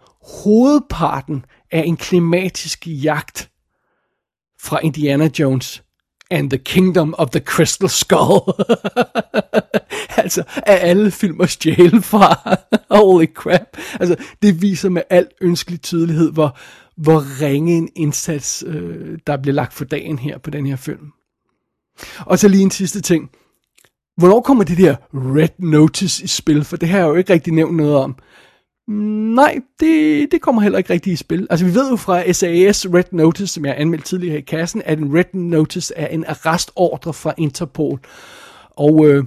hovedparten 0.44 1.46
af 1.72 1.84
en 1.86 1.98
klimatisk 1.98 2.88
jagt 2.88 3.52
fra 4.62 4.80
Indiana 4.80 5.30
Jones 5.40 5.84
and 6.32 6.50
the 6.50 6.58
Kingdom 6.58 7.16
of 7.18 7.30
the 7.30 7.40
Crystal 7.40 7.90
Skull. 7.90 8.42
altså, 10.24 10.44
af 10.56 10.90
alle 10.90 11.12
filmers 11.12 11.52
stjæle 11.52 12.02
fra. 12.02 12.58
Holy 13.02 13.26
crap. 13.34 13.78
Altså, 14.00 14.16
det 14.42 14.62
viser 14.62 14.90
med 14.90 15.02
al 15.10 15.28
ønskelig 15.42 15.82
tydelighed, 15.82 16.32
hvor, 16.32 16.58
hvor 16.98 17.42
ringe 17.42 17.78
en 17.78 17.90
indsats, 17.96 18.64
øh, 18.68 19.18
der 19.28 19.38
bliver 19.38 19.56
lagt 19.56 19.74
for 19.74 19.86
dagen 19.86 20.20
her 20.20 20.38
på 20.38 20.50
den 20.50 20.66
her 20.66 20.76
film. 20.76 21.12
Og 22.20 22.40
så 22.40 22.48
lige 22.48 22.64
en 22.64 22.72
sidste 22.72 23.02
ting. 23.02 23.30
Hvornår 24.18 24.42
kommer 24.42 24.64
det 24.64 24.78
der 24.78 24.96
Red 25.14 25.50
Notice 25.60 26.24
i 26.24 26.28
spil? 26.28 26.64
For 26.64 26.78
det 26.78 26.90
har 26.90 26.98
jeg 26.98 27.08
jo 27.08 27.16
ikke 27.16 27.34
rigtig 27.34 27.54
nævnt 27.54 27.76
noget 27.76 27.96
om. 27.96 28.16
Nej, 28.88 29.60
det, 29.80 30.28
det 30.32 30.42
kommer 30.42 30.62
heller 30.62 30.78
ikke 30.78 30.94
rigtigt 30.94 31.14
i 31.14 31.16
spil. 31.16 31.48
Altså 31.50 31.66
vi 31.66 31.74
ved 31.74 31.90
jo 31.90 31.96
fra 31.96 32.34
SAS 32.34 32.86
Red 32.94 33.04
Notice, 33.12 33.48
som 33.48 33.66
jeg 33.66 33.76
anmeldte 33.78 34.08
tidligere 34.08 34.32
her 34.32 34.38
i 34.38 34.42
kassen, 34.42 34.82
at 34.86 35.00
en 35.00 35.18
Red 35.18 35.34
Notice 35.34 35.94
er 35.96 36.08
en 36.08 36.26
arrestordre 36.26 37.14
fra 37.14 37.34
Interpol. 37.38 38.00
Og 38.70 39.08
øh, 39.08 39.24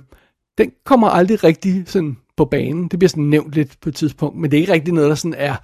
den 0.58 0.72
kommer 0.84 1.08
aldrig 1.08 1.44
rigtig 1.44 1.82
sådan 1.86 2.16
på 2.36 2.44
banen. 2.44 2.88
Det 2.88 2.98
bliver 2.98 3.08
sådan 3.08 3.24
nævnt 3.24 3.54
lidt 3.54 3.80
på 3.80 3.88
et 3.88 3.94
tidspunkt, 3.94 4.38
men 4.38 4.50
det 4.50 4.56
er 4.56 4.60
ikke 4.60 4.72
rigtig 4.72 4.94
noget, 4.94 5.08
der 5.08 5.14
sådan 5.14 5.34
er 5.38 5.56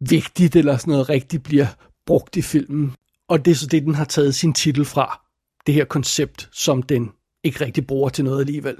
vigtigt, 0.00 0.56
eller 0.56 0.76
sådan 0.76 0.92
noget 0.92 1.08
rigtigt 1.08 1.42
bliver 1.42 1.66
brugt 2.06 2.36
i 2.36 2.42
filmen. 2.42 2.92
Og 3.28 3.44
det 3.44 3.50
er 3.50 3.54
så 3.54 3.66
det, 3.66 3.82
den 3.82 3.94
har 3.94 4.04
taget 4.04 4.34
sin 4.34 4.52
titel 4.52 4.84
fra. 4.84 5.20
Det 5.66 5.74
her 5.74 5.84
koncept, 5.84 6.48
som 6.52 6.82
den 6.82 7.10
ikke 7.44 7.64
rigtig 7.64 7.86
bruger 7.86 8.08
til 8.08 8.24
noget 8.24 8.40
alligevel. 8.40 8.76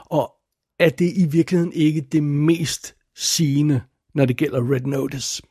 Og 0.00 0.32
er 0.78 0.88
det 0.88 1.12
i 1.16 1.26
virkeligheden 1.26 1.72
ikke 1.72 2.00
det 2.00 2.22
mest 2.22 2.94
sigende, 3.18 3.80
når 4.14 4.24
det 4.24 4.36
gælder 4.36 4.72
Red 4.72 4.80
Notice. 4.80 5.42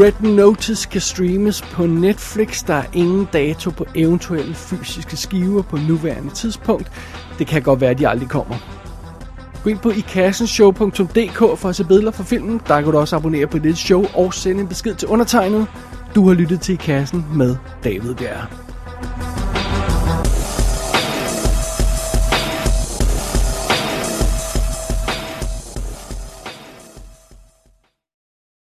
Red 0.00 0.20
Notice 0.36 0.88
kan 0.88 1.00
streames 1.00 1.62
på 1.62 1.86
Netflix. 1.86 2.64
Der 2.64 2.74
er 2.74 2.84
ingen 2.92 3.28
dato 3.32 3.70
på 3.70 3.86
eventuelle 3.94 4.54
fysiske 4.54 5.16
skiver 5.16 5.62
på 5.62 5.76
nuværende 5.76 6.34
tidspunkt. 6.34 6.92
Det 7.38 7.46
kan 7.46 7.62
godt 7.62 7.80
være, 7.80 7.90
at 7.90 7.98
de 7.98 8.08
aldrig 8.08 8.28
kommer. 8.28 8.56
Gå 9.64 9.70
ind 9.70 9.78
på 9.78 9.90
ikassenshow.dk 9.90 11.58
for 11.58 11.68
at 11.68 11.76
se 11.76 11.84
billeder 11.84 12.10
fra 12.10 12.24
filmen. 12.24 12.60
Der 12.66 12.80
kan 12.80 12.92
du 12.92 12.98
også 12.98 13.16
abonnere 13.16 13.46
på 13.46 13.58
det 13.58 13.78
show 13.78 14.04
og 14.14 14.34
sende 14.34 14.60
en 14.60 14.68
besked 14.68 14.94
til 14.94 15.08
undertegnet. 15.08 15.66
Du 16.14 16.28
har 16.28 16.34
lyttet 16.34 16.60
til 16.60 16.72
I 16.72 16.76
Kassen 16.76 17.24
med 17.34 17.56
David 17.84 18.14
Bjerg. 18.14 18.48